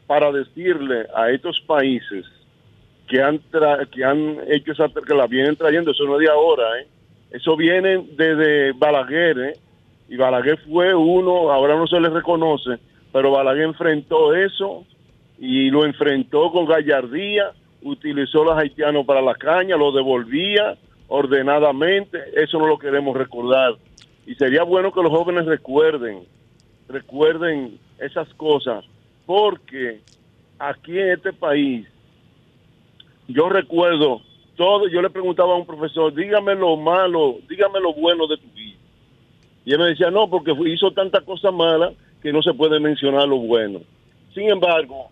para 0.07 0.33
decirle 0.33 1.07
a 1.14 1.31
estos 1.31 1.61
países 1.61 2.25
que 3.07 3.23
han 3.23 3.41
que 3.93 4.05
han 4.05 4.39
hecho 4.49 4.73
esa 4.73 4.89
que 4.89 5.15
la 5.15 5.27
vienen 5.27 5.57
trayendo, 5.57 5.91
eso 5.91 6.05
no 6.05 6.21
es 6.21 6.27
de 6.27 6.33
ahora, 6.33 6.81
¿eh? 6.81 6.87
Eso 7.31 7.57
viene 7.57 8.05
desde 8.17 8.73
Balaguer, 8.73 9.39
¿eh? 9.39 9.53
Y 10.09 10.17
Balaguer 10.17 10.59
fue 10.69 10.95
uno, 10.95 11.51
ahora 11.51 11.77
no 11.77 11.87
se 11.87 12.01
le 12.01 12.09
reconoce, 12.09 12.79
pero 13.13 13.33
Balaguer 13.33 13.65
enfrentó 13.65 14.35
eso 14.35 14.85
y 15.39 15.71
lo 15.71 15.85
enfrentó 15.85 16.51
con 16.53 16.67
gallardía, 16.67 17.51
utilizó 17.83 18.45
los 18.45 18.57
haitianos 18.57 19.05
para 19.05 19.21
la 19.21 19.35
caña, 19.35 19.77
lo 19.77 19.93
devolvía 19.93 20.77
ordenadamente, 21.09 22.19
eso 22.35 22.59
no 22.59 22.67
lo 22.67 22.79
queremos 22.79 23.17
recordar. 23.17 23.75
Y 24.27 24.35
sería 24.35 24.63
bueno 24.63 24.93
que 24.93 25.03
los 25.03 25.11
jóvenes 25.11 25.47
recuerden, 25.47 26.25
recuerden 26.89 27.79
esas 27.99 28.33
cosas, 28.35 28.85
porque 29.25 30.01
aquí 30.59 30.99
en 30.99 31.11
este 31.11 31.33
país, 31.33 31.87
yo 33.29 33.49
recuerdo 33.49 34.22
todo, 34.57 34.89
yo 34.89 35.03
le 35.03 35.11
preguntaba 35.11 35.53
a 35.55 35.59
un 35.59 35.66
profesor, 35.66 36.14
dígame 36.14 36.55
lo 36.55 36.77
malo, 36.77 37.37
dígame 37.49 37.81
lo 37.81 37.93
bueno 37.93 38.27
de 38.27 38.39
tu 38.39 38.49
vida. 38.55 38.79
Y 39.64 39.72
él 39.72 39.79
me 39.79 39.87
decía, 39.87 40.11
no, 40.11 40.29
porque 40.29 40.55
hizo 40.66 40.93
tanta 40.93 41.20
cosa 41.20 41.51
mala 41.51 41.93
que 42.22 42.33
no 42.33 42.43
se 42.43 42.55
puede 42.55 42.81
mencionar 42.81 43.29
lo 43.29 43.39
bueno. 43.39 43.81
Sin 44.33 44.49
embargo, 44.49 45.09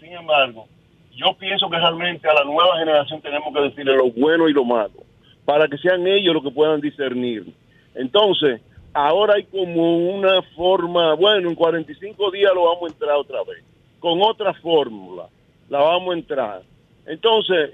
sin 0.00 0.12
embargo, 0.12 0.66
yo 1.14 1.34
pienso 1.38 1.68
que 1.68 1.76
realmente 1.78 2.28
a 2.28 2.34
la 2.34 2.44
nueva 2.44 2.78
generación 2.78 3.20
tenemos 3.20 3.52
que 3.52 3.60
decirle 3.60 3.96
lo 3.96 4.10
bueno 4.10 4.48
y 4.48 4.52
lo 4.52 4.64
malo, 4.64 5.04
para 5.44 5.68
que 5.68 5.78
sean 5.78 6.06
ellos 6.06 6.34
los 6.34 6.42
que 6.42 6.50
puedan 6.50 6.80
discernir. 6.80 7.52
Entonces, 7.94 8.60
ahora 8.92 9.34
hay 9.34 9.44
como 9.44 9.98
una 10.14 10.42
forma, 10.56 11.14
bueno, 11.14 11.48
en 11.48 11.54
45 11.54 12.30
días 12.30 12.52
lo 12.54 12.64
vamos 12.64 12.84
a 12.84 12.92
entrar 12.92 13.16
otra 13.16 13.42
vez, 13.44 13.64
con 13.98 14.22
otra 14.22 14.54
fórmula, 14.54 15.26
la 15.68 15.80
vamos 15.80 16.14
a 16.14 16.18
entrar. 16.18 16.62
Entonces, 17.08 17.70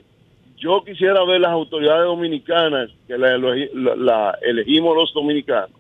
yo 0.57 0.83
quisiera 0.85 1.25
ver 1.25 1.41
las 1.41 1.51
autoridades 1.51 2.05
dominicanas, 2.05 2.91
que 3.07 3.19
la, 3.19 4.39
elegimos 4.41 4.97
los 4.97 5.13
dominicanos, 5.13 5.71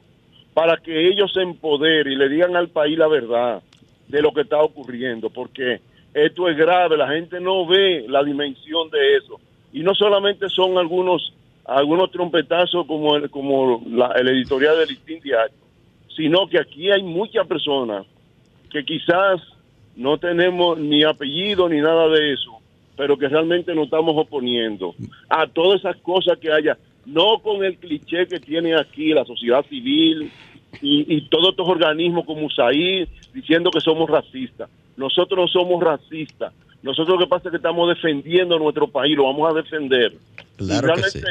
para 0.52 0.76
que 0.76 1.08
ellos 1.08 1.32
se 1.32 1.42
empoderen 1.42 2.12
y 2.12 2.16
le 2.16 2.28
digan 2.28 2.54
al 2.56 2.68
país 2.68 2.98
la 2.98 3.08
verdad 3.08 3.62
de 4.08 4.22
lo 4.22 4.32
que 4.32 4.42
está 4.42 4.60
ocurriendo, 4.60 5.30
porque 5.30 5.80
esto 6.12 6.48
es 6.48 6.56
grave, 6.56 6.96
la 6.96 7.08
gente 7.08 7.40
no 7.40 7.66
ve 7.66 8.04
la 8.08 8.22
dimensión 8.22 8.90
de 8.90 9.16
eso. 9.16 9.40
Y 9.72 9.82
no 9.82 9.94
solamente 9.94 10.48
son 10.48 10.78
algunos 10.78 11.32
algunos 11.64 12.10
trompetazos 12.10 12.86
como 12.86 13.16
el, 13.16 13.30
como 13.30 13.82
el 14.16 14.28
editorial 14.28 14.76
del 14.78 14.88
Listín 14.88 15.20
Diario, 15.20 15.56
sino 16.14 16.46
que 16.46 16.58
aquí 16.58 16.90
hay 16.90 17.02
muchas 17.02 17.46
personas 17.46 18.06
que 18.70 18.84
quizás 18.84 19.40
no 19.96 20.18
tenemos 20.18 20.78
ni 20.78 21.04
apellido 21.04 21.68
ni 21.68 21.80
nada 21.80 22.08
de 22.08 22.32
eso, 22.32 22.53
pero 22.96 23.16
que 23.16 23.28
realmente 23.28 23.74
nos 23.74 23.84
estamos 23.86 24.14
oponiendo 24.16 24.94
a 25.28 25.46
todas 25.46 25.80
esas 25.80 25.96
cosas 25.96 26.38
que 26.38 26.52
haya, 26.52 26.78
no 27.06 27.38
con 27.40 27.64
el 27.64 27.76
cliché 27.76 28.26
que 28.26 28.40
tiene 28.40 28.74
aquí 28.74 29.12
la 29.12 29.24
sociedad 29.24 29.64
civil 29.66 30.30
y, 30.80 31.20
todos 31.28 31.50
estos 31.50 31.68
organismos 31.68 32.24
como 32.24 32.46
USAID 32.46 33.08
diciendo 33.32 33.70
que 33.70 33.80
somos 33.80 34.08
racistas. 34.10 34.68
Nosotros 34.96 35.38
no 35.38 35.48
somos 35.48 35.82
racistas. 35.82 36.52
Nosotros 36.82 37.18
lo 37.18 37.24
que 37.24 37.30
pasa 37.30 37.48
es 37.48 37.52
que 37.52 37.56
estamos 37.56 37.88
defendiendo 37.88 38.58
nuestro 38.58 38.88
país, 38.88 39.16
lo 39.16 39.24
vamos 39.24 39.50
a 39.50 39.54
defender. 39.54 40.12
realmente 40.58 41.22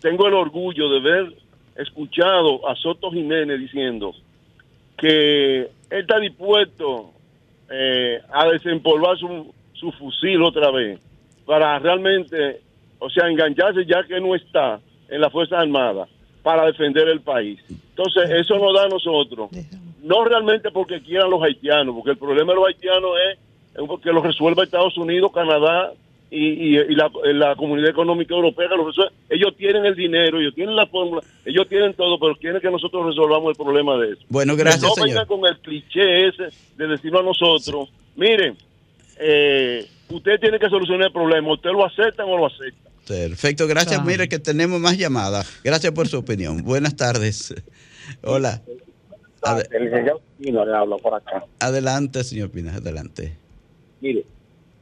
tengo 0.00 0.28
el 0.28 0.34
orgullo 0.34 0.90
de 0.90 0.98
haber 0.98 1.32
escuchado 1.76 2.68
a 2.68 2.76
Soto 2.76 3.10
Jiménez 3.10 3.58
diciendo 3.58 4.12
que 4.96 5.60
él 5.62 5.70
está 5.90 6.20
dispuesto 6.20 7.10
eh, 7.70 8.20
a 8.30 8.46
desempolvar 8.48 9.18
su, 9.18 9.52
su 9.74 9.92
fusil 9.92 10.42
otra 10.42 10.70
vez 10.70 11.00
para 11.44 11.78
realmente, 11.78 12.60
o 12.98 13.10
sea, 13.10 13.28
engancharse 13.28 13.84
ya 13.84 14.02
que 14.04 14.20
no 14.20 14.34
está 14.34 14.80
en 15.08 15.20
las 15.20 15.30
Fuerzas 15.30 15.60
Armadas 15.60 16.08
para 16.42 16.66
defender 16.66 17.08
el 17.08 17.20
país. 17.20 17.60
Entonces, 17.68 18.30
eso 18.30 18.58
nos 18.58 18.74
da 18.74 18.84
a 18.84 18.88
nosotros, 18.88 19.50
no 20.02 20.24
realmente 20.24 20.70
porque 20.70 21.00
quieran 21.00 21.30
los 21.30 21.42
haitianos, 21.42 21.94
porque 21.94 22.10
el 22.10 22.18
problema 22.18 22.52
de 22.52 22.56
los 22.56 22.68
haitianos 22.68 23.10
es 23.30 23.38
que 24.02 24.12
lo 24.12 24.22
resuelva 24.22 24.64
Estados 24.64 24.96
Unidos, 24.96 25.32
Canadá 25.32 25.92
y, 26.30 26.76
la, 26.94 27.54
Comunidad 27.56 27.90
Económica 27.90 28.34
Europea. 28.34 28.68
Ellos 29.28 29.54
tienen 29.56 29.84
el 29.84 29.94
dinero, 29.94 30.40
ellos 30.40 30.54
tienen 30.54 30.76
la 30.76 30.86
fórmula, 30.86 31.22
ellos 31.44 31.68
tienen 31.68 31.94
todo, 31.94 32.18
pero 32.18 32.36
quieren 32.36 32.60
que 32.60 32.70
nosotros 32.70 33.06
resolvamos 33.06 33.50
el 33.50 33.56
problema 33.56 33.96
de 33.98 34.12
eso. 34.12 34.22
Bueno, 34.28 34.56
gracias, 34.56 34.82
no 34.82 35.04
vengan 35.04 35.26
con 35.26 35.40
el 35.46 35.58
cliché 35.58 36.28
ese 36.28 36.48
de 36.76 36.86
decirlo 36.86 37.20
a 37.20 37.22
nosotros, 37.22 37.90
miren, 38.16 38.56
eh, 39.18 39.88
usted 40.08 40.40
tiene 40.40 40.58
que 40.58 40.68
solucionar 40.68 41.06
el 41.08 41.12
problema, 41.12 41.52
usted 41.52 41.70
lo 41.70 41.84
acepta 41.84 42.24
o 42.24 42.28
no 42.28 42.38
lo 42.38 42.46
acepta. 42.46 42.90
Perfecto, 43.06 43.66
gracias. 43.66 44.04
Mire 44.04 44.28
que 44.28 44.38
tenemos 44.38 44.80
más 44.80 44.96
llamadas. 44.96 45.60
Gracias 45.62 45.92
por 45.92 46.08
su 46.08 46.18
opinión. 46.18 46.62
Buenas 46.64 46.96
tardes. 46.96 47.54
Hola. 48.22 48.62
el 49.70 49.90
señor 49.90 50.20
Pino 50.40 50.64
le 50.64 50.74
hablo 50.74 50.96
por 50.98 51.14
acá. 51.14 51.44
Adelante, 51.60 52.24
señor 52.24 52.50
Pino, 52.50 52.70
adelante. 52.70 53.36
Mire, 54.00 54.24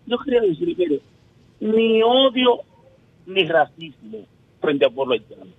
yo 0.06 0.18
quería 0.18 0.40
decir, 0.40 0.74
mire, 0.76 1.00
ni 1.60 2.02
odio 2.02 2.60
ni 3.26 3.44
racismo 3.44 4.18
frente 4.60 4.84
al 4.84 4.92
pueblo 4.92 5.14
haitiano. 5.14 5.50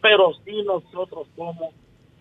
Pero 0.00 0.32
sí 0.44 0.62
nosotros 0.64 1.26
somos 1.36 1.74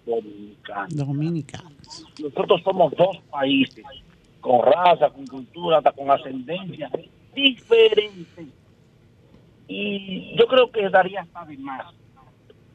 dominicanos. 0.06 0.96
Dominicanos. 0.96 2.06
Nosotros 2.20 2.62
somos 2.64 2.94
dos 2.98 3.18
países 3.32 3.86
con 4.42 4.62
raza, 4.62 5.10
con 5.10 5.26
cultura, 5.28 5.78
hasta 5.78 5.92
con 5.92 6.10
ascendencia 6.10 6.90
diferentes. 7.34 8.48
Y 9.68 10.36
yo 10.36 10.48
creo 10.48 10.72
que 10.72 10.90
daría 10.90 11.22
hasta 11.22 11.46
de 11.46 11.58
más 11.58 11.94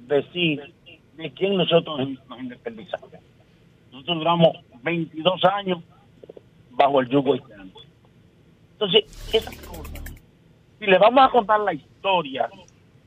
decir 0.01 0.73
de 1.17 1.31
quién 1.33 1.57
nosotros 1.57 2.09
nos 2.29 2.39
independizamos. 2.39 3.11
Nosotros 3.91 4.19
duramos 4.19 4.57
22 4.83 5.45
años 5.45 5.79
bajo 6.71 7.01
el 7.01 7.09
yugo 7.09 7.35
haitiano. 7.35 7.71
Entonces, 8.73 9.05
esas 9.33 9.57
cosas, 9.63 10.05
si 10.79 10.87
le 10.87 10.99
vamos 10.99 11.25
a 11.25 11.31
contar 11.31 11.61
la 11.61 11.73
historia 11.73 12.49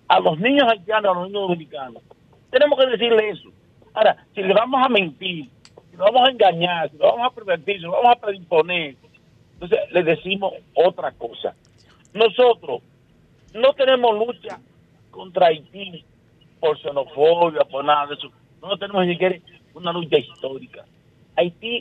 a 0.08 0.20
los 0.20 0.40
niños 0.40 0.68
haitianos, 0.70 1.12
a 1.12 1.20
los 1.20 1.28
niños 1.28 1.48
dominicanos, 1.50 2.04
tenemos 2.50 2.80
que 2.80 2.88
decirle 2.88 3.30
eso. 3.30 3.50
Ahora, 3.94 4.26
si 4.34 4.42
le 4.42 4.54
vamos 4.54 4.86
a 4.86 4.90
mentir, 4.90 5.50
si 5.98 6.00
lo 6.00 6.12
vamos 6.12 6.28
a 6.28 6.32
engañar, 6.32 6.92
si 6.92 6.98
lo 6.98 7.06
vamos 7.06 7.32
a 7.32 7.36
pervertir, 7.36 7.78
si 7.78 7.82
lo 7.82 7.92
vamos 7.92 8.12
a 8.12 8.20
predisponer, 8.20 8.96
entonces 9.54 9.80
le 9.92 10.04
decimos 10.04 10.54
otra 10.76 11.12
cosa. 11.14 11.56
Nosotros 12.14 12.84
no 13.56 13.74
tenemos 13.74 14.16
lucha 14.16 14.60
contra 15.10 15.48
Haití 15.48 16.06
por 16.60 16.80
xenofobia, 16.80 17.62
por 17.62 17.84
nada 17.84 18.06
de 18.08 18.14
eso. 18.14 18.32
No 18.62 18.78
tenemos 18.78 19.08
ni 19.08 19.14
siquiera 19.14 19.38
una 19.74 19.92
lucha 19.92 20.20
histórica. 20.20 20.86
Haití 21.36 21.80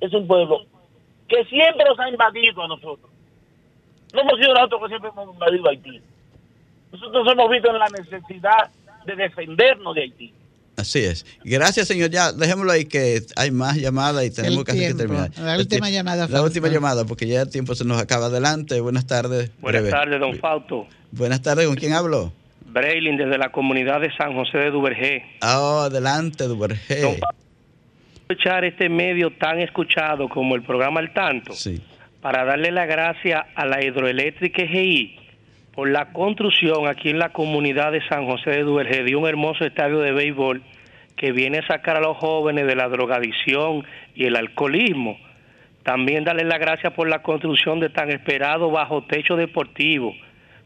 es 0.00 0.12
un 0.12 0.26
pueblo 0.26 0.64
que 1.28 1.44
siempre 1.44 1.84
nos 1.88 1.98
ha 2.00 2.08
invadido 2.08 2.62
a 2.62 2.68
nosotros. 2.68 3.08
No 4.12 4.20
hemos 4.20 4.36
sido 4.38 4.54
nosotros 4.54 4.82
que 4.82 4.88
siempre 4.88 5.10
hemos 5.10 5.32
invadido 5.34 5.66
a 5.68 5.70
Haití. 5.70 6.02
Nosotros 6.90 7.28
hemos 7.30 7.50
visto 7.50 7.70
en 7.70 7.78
la 7.78 7.88
necesidad 7.88 8.70
de 9.04 9.14
defendernos 9.14 9.94
de 9.94 10.02
Haití. 10.02 10.34
Así 10.78 11.00
es. 11.00 11.26
Gracias, 11.42 11.88
señor. 11.88 12.10
Ya, 12.10 12.30
dejémoslo 12.30 12.70
ahí 12.70 12.84
que 12.84 13.20
hay 13.34 13.50
más 13.50 13.76
llamadas 13.76 14.24
y 14.24 14.30
tenemos 14.30 14.62
casi 14.62 14.78
que 14.78 14.94
terminar. 14.94 15.30
La 15.36 15.58
última 15.58 15.90
llamada. 15.90 16.28
La 16.28 16.40
última 16.40 16.68
llamada, 16.68 17.04
porque 17.04 17.26
ya 17.26 17.42
el 17.42 17.50
tiempo 17.50 17.74
se 17.74 17.84
nos 17.84 18.00
acaba. 18.00 18.26
Adelante. 18.26 18.80
Buenas 18.80 19.04
tardes. 19.04 19.50
Buenas 19.60 19.90
tardes, 19.90 20.20
don 20.20 20.38
Fausto. 20.38 20.86
Buenas 21.10 21.42
tardes. 21.42 21.66
¿Con 21.66 21.74
quién 21.74 21.94
hablo? 21.94 22.32
Braylin, 22.66 23.16
desde 23.16 23.38
la 23.38 23.50
comunidad 23.50 24.00
de 24.00 24.14
San 24.16 24.34
José 24.34 24.58
de 24.58 24.70
Duvergé. 24.70 25.24
Oh, 25.42 25.80
adelante, 25.80 26.44
Duvergé. 26.44 27.18
Escuchar 28.28 28.64
este 28.64 28.88
medio 28.88 29.32
tan 29.32 29.58
escuchado 29.58 30.28
como 30.28 30.54
el 30.54 30.62
programa 30.62 31.00
El 31.00 31.12
Tanto. 31.12 31.54
Sí. 31.54 31.82
Para 32.20 32.44
darle 32.44 32.70
la 32.70 32.86
gracia 32.86 33.46
a 33.56 33.66
la 33.66 33.82
hidroeléctrica 33.82 34.62
EGI 34.62 35.18
por 35.78 35.88
la 35.88 36.06
construcción 36.06 36.88
aquí 36.88 37.10
en 37.10 37.20
la 37.20 37.28
comunidad 37.28 37.92
de 37.92 38.04
San 38.08 38.26
José 38.26 38.50
de 38.50 38.64
Duvergé 38.64 39.04
de 39.04 39.14
un 39.14 39.28
hermoso 39.28 39.64
estadio 39.64 40.00
de 40.00 40.10
béisbol 40.10 40.60
que 41.14 41.30
viene 41.30 41.58
a 41.58 41.66
sacar 41.68 41.96
a 41.96 42.00
los 42.00 42.16
jóvenes 42.16 42.66
de 42.66 42.74
la 42.74 42.88
drogadicción 42.88 43.86
y 44.12 44.24
el 44.24 44.34
alcoholismo. 44.34 45.16
También 45.84 46.24
darle 46.24 46.42
la 46.42 46.58
gracia 46.58 46.90
por 46.90 47.08
la 47.08 47.22
construcción 47.22 47.78
de 47.78 47.90
tan 47.90 48.10
esperado 48.10 48.72
bajo 48.72 49.04
techo 49.04 49.36
deportivo. 49.36 50.16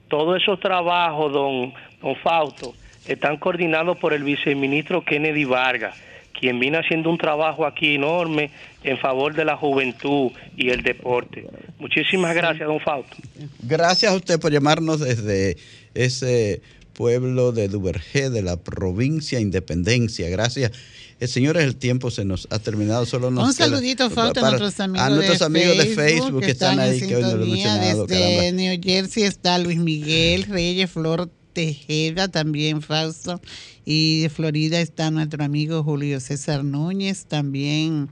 Todos 0.09 0.41
esos 0.41 0.59
trabajos, 0.61 1.31
don, 1.31 1.75
don 2.01 2.17
Fausto, 2.17 2.73
están 3.07 3.37
coordinados 3.37 3.99
por 3.99 4.15
el 4.15 4.25
viceministro 4.25 5.05
Kennedy 5.05 5.45
Vargas 5.45 6.03
quien 6.43 6.59
viene 6.59 6.79
haciendo 6.79 7.09
un 7.09 7.19
trabajo 7.19 7.65
aquí 7.65 7.95
enorme 7.95 8.51
en 8.83 8.99
favor 8.99 9.33
de 9.33 9.45
la 9.45 9.57
juventud 9.57 10.33
y 10.57 10.71
el 10.71 10.83
deporte. 10.83 11.47
Muchísimas 11.79 12.35
gracias, 12.35 12.67
don 12.67 12.81
Fausto. 12.81 13.17
Gracias 13.63 14.11
a 14.11 14.17
usted 14.17 14.41
por 14.41 14.51
llamarnos 14.51 14.99
desde 14.99 15.57
ese 15.95 16.61
pueblo 16.95 17.53
de 17.53 17.69
Duvergé, 17.69 18.29
de 18.29 18.43
la 18.43 18.57
provincia 18.57 19.39
Independencia. 19.39 20.29
Gracias. 20.31 20.73
Eh, 21.21 21.29
señores, 21.29 21.63
el 21.63 21.77
tiempo 21.77 22.11
se 22.11 22.25
nos 22.25 22.49
ha 22.51 22.59
terminado. 22.59 23.07
Solo 23.07 23.31
nos 23.31 23.47
Un 23.47 23.55
saludito 23.55 24.11
falta 24.11 24.41
a 24.41 24.51
nuestros 24.51 24.81
amigos, 24.81 25.07
a 25.07 25.11
nuestros 25.11 25.39
de, 25.39 25.45
amigos 25.45 25.77
Facebook, 25.77 25.95
de 25.95 25.95
Facebook 25.95 26.41
que 26.41 26.51
están, 26.51 26.81
ahí, 26.81 27.01
que 27.01 27.15
hoy 27.15 27.23
no 27.23 27.37
lo 27.37 27.45
he 27.45 27.47
mencionado. 27.47 28.07
Desde 28.09 28.21
caramba. 28.21 28.51
New 28.51 28.81
Jersey 28.83 29.23
está 29.23 29.59
Luis 29.59 29.79
Miguel 29.79 30.43
Reyes 30.43 30.91
Flor 30.91 31.31
Tejeda, 31.53 32.29
también 32.29 32.83
Fausto. 32.83 33.41
Y 33.85 34.23
de 34.23 34.31
Florida 34.31 34.81
está 34.81 35.11
nuestro 35.11 35.45
amigo 35.45 35.83
Julio 35.83 36.21
César 36.21 36.65
Núñez, 36.65 37.27
también 37.27 38.09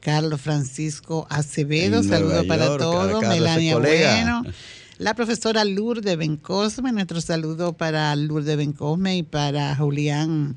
Carlos 0.00 0.40
Francisco 0.40 1.26
Acevedo, 1.30 2.02
saludo 2.02 2.46
para 2.46 2.76
todos, 2.76 3.22
Melania 3.22 3.78
Bueno. 3.78 4.42
La 4.98 5.14
profesora 5.14 5.64
Lourdes 5.64 6.16
Bencosme, 6.16 6.92
nuestro 6.92 7.20
saludo 7.20 7.72
para 7.72 8.14
Lourdes 8.14 8.56
Bencosme 8.56 9.18
y 9.18 9.22
para 9.24 9.74
Julián, 9.74 10.54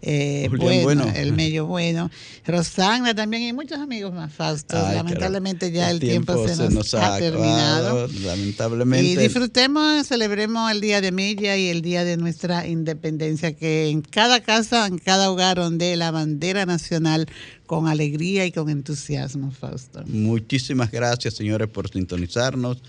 eh, 0.00 0.46
Julián 0.48 0.84
bueno, 0.84 1.02
Bueno. 1.02 1.18
el 1.18 1.32
medio 1.32 1.66
bueno. 1.66 2.08
Rosana 2.46 3.16
también 3.16 3.42
y 3.42 3.52
muchos 3.52 3.80
amigos 3.80 4.12
más, 4.12 4.32
Fausto. 4.32 4.76
Ay, 4.76 4.94
Lamentablemente 4.94 5.72
ya 5.72 5.90
el, 5.90 5.98
tiempo, 5.98 6.46
se 6.46 6.70
nos, 6.70 6.94
ha, 6.94 7.16
acabado, 7.16 7.18
terminado. 7.18 8.08
Lamentablemente. 8.22 9.10
Y 9.10 9.16
disfrutemos, 9.16 10.06
celebremos 10.06 10.70
el 10.70 10.80
Día 10.80 11.00
de 11.00 11.10
Milla 11.10 11.56
y 11.56 11.66
el 11.66 11.82
Día 11.82 12.04
de 12.04 12.16
nuestra 12.16 12.68
Independencia, 12.68 13.56
que 13.56 13.88
en 13.88 14.02
cada 14.02 14.40
casa, 14.40 14.86
en 14.86 14.98
cada 14.98 15.32
hogar 15.32 15.58
onde 15.58 15.96
la 15.96 16.12
bandera 16.12 16.64
nacional 16.64 17.26
con 17.66 17.88
alegría 17.88 18.46
y 18.46 18.52
con 18.52 18.70
entusiasmo, 18.70 19.50
Fausto. 19.50 20.04
Muchísimas 20.06 20.92
gracias, 20.92 21.34
señores, 21.34 21.66
por 21.66 21.90
sintonizarnos. 21.90 22.80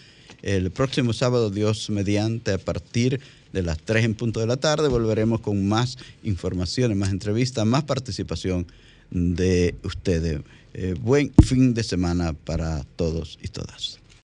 El 0.42 0.72
próximo 0.72 1.14
sábado, 1.14 1.50
Dios 1.50 1.90
mediante, 1.90 2.52
a 2.52 2.58
partir 2.58 3.20
de 3.54 3.62
las 3.62 3.78
3 3.80 4.06
en 4.06 4.16
punto 4.16 4.40
de 4.40 4.48
la 4.48 4.58
tarde, 4.58 4.88
volveremos 4.88 5.42
con 5.42 5.68
más 5.68 5.98
informaciones, 6.24 6.98
más 6.98 7.12
entrevistas, 7.12 7.66
más 7.66 7.84
participación 7.84 8.66
de 9.12 9.76
ustedes. 9.84 10.42
Eh, 10.74 10.96
buen 11.00 11.32
fin 11.44 11.74
de 11.74 11.84
semana 11.84 12.34
para 12.34 12.84
todos 12.96 13.38
y 13.42 13.50
todas. 13.50 14.01